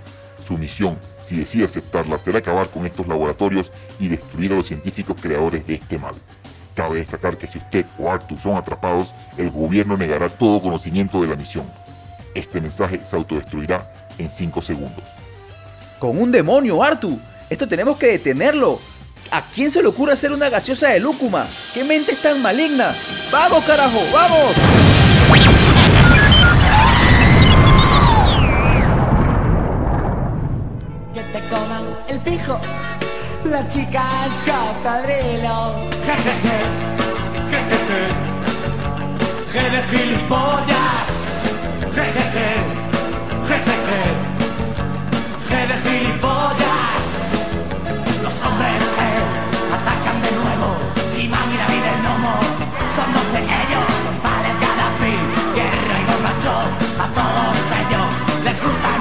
Su 0.44 0.58
misión, 0.58 0.98
si 1.20 1.36
decide 1.36 1.66
aceptarla, 1.66 2.18
será 2.18 2.38
acabar 2.38 2.70
con 2.70 2.86
estos 2.86 3.06
laboratorios 3.06 3.70
y 4.00 4.08
destruir 4.08 4.52
a 4.52 4.56
los 4.56 4.66
científicos 4.66 5.16
creadores 5.22 5.64
de 5.64 5.74
este 5.74 5.96
mal. 5.96 6.16
Cabe 6.78 6.98
destacar 6.98 7.36
que 7.36 7.48
si 7.48 7.58
usted 7.58 7.86
o 7.98 8.08
Artu 8.08 8.38
son 8.38 8.56
atrapados, 8.56 9.12
el 9.36 9.50
gobierno 9.50 9.96
negará 9.96 10.28
todo 10.28 10.62
conocimiento 10.62 11.20
de 11.20 11.26
la 11.26 11.34
misión. 11.34 11.68
Este 12.36 12.60
mensaje 12.60 13.00
se 13.02 13.16
autodestruirá 13.16 13.90
en 14.16 14.30
5 14.30 14.62
segundos. 14.62 15.02
Con 15.98 16.16
un 16.16 16.30
demonio, 16.30 16.80
Artu. 16.80 17.18
Esto 17.50 17.66
tenemos 17.66 17.96
que 17.96 18.06
detenerlo. 18.06 18.78
¿A 19.32 19.42
quién 19.42 19.72
se 19.72 19.82
le 19.82 19.88
ocurre 19.88 20.12
hacer 20.12 20.30
una 20.30 20.48
gaseosa 20.50 20.90
de 20.90 21.00
lúcuma? 21.00 21.48
¿Qué 21.74 21.82
mente 21.82 22.12
es 22.12 22.22
tan 22.22 22.40
maligna? 22.40 22.94
¡Vamos, 23.32 23.64
carajo! 23.64 23.98
¡Vamos! 24.12 24.52
Que 31.12 31.22
te 31.22 31.48
coman 31.48 31.82
el 32.08 32.20
pijo 32.20 32.60
las 33.50 33.72
chicas 33.72 34.42
cocodrilo. 34.44 35.88
Jejeje, 36.06 36.58
jejeje, 37.50 38.02
je 39.52 39.70
de 39.70 39.82
gilipollas. 39.90 41.08
Jejeje, 41.94 42.48
jejeje, 43.48 44.02
je 45.48 45.60
de 45.70 45.76
gilipollas. 45.84 47.06
Los 48.22 48.36
hombres 48.42 48.84
que 48.96 49.10
atacan 49.76 50.18
de 50.22 50.30
nuevo, 50.40 50.68
Imán 51.18 51.48
y 51.52 51.56
David 51.56 51.84
el 51.92 52.02
Nomo, 52.04 52.34
son 52.96 53.12
dos 53.14 53.28
de 53.32 53.40
ellos, 53.40 53.92
valen 54.24 54.56
cada 54.64 54.88
fin. 55.00 55.22
Guerra 55.54 55.96
y 56.00 56.04
Gorbachev, 56.08 56.70
a 57.04 57.06
todos 57.18 57.58
ellos 57.80 58.12
les 58.44 58.62
gusta 58.62 58.97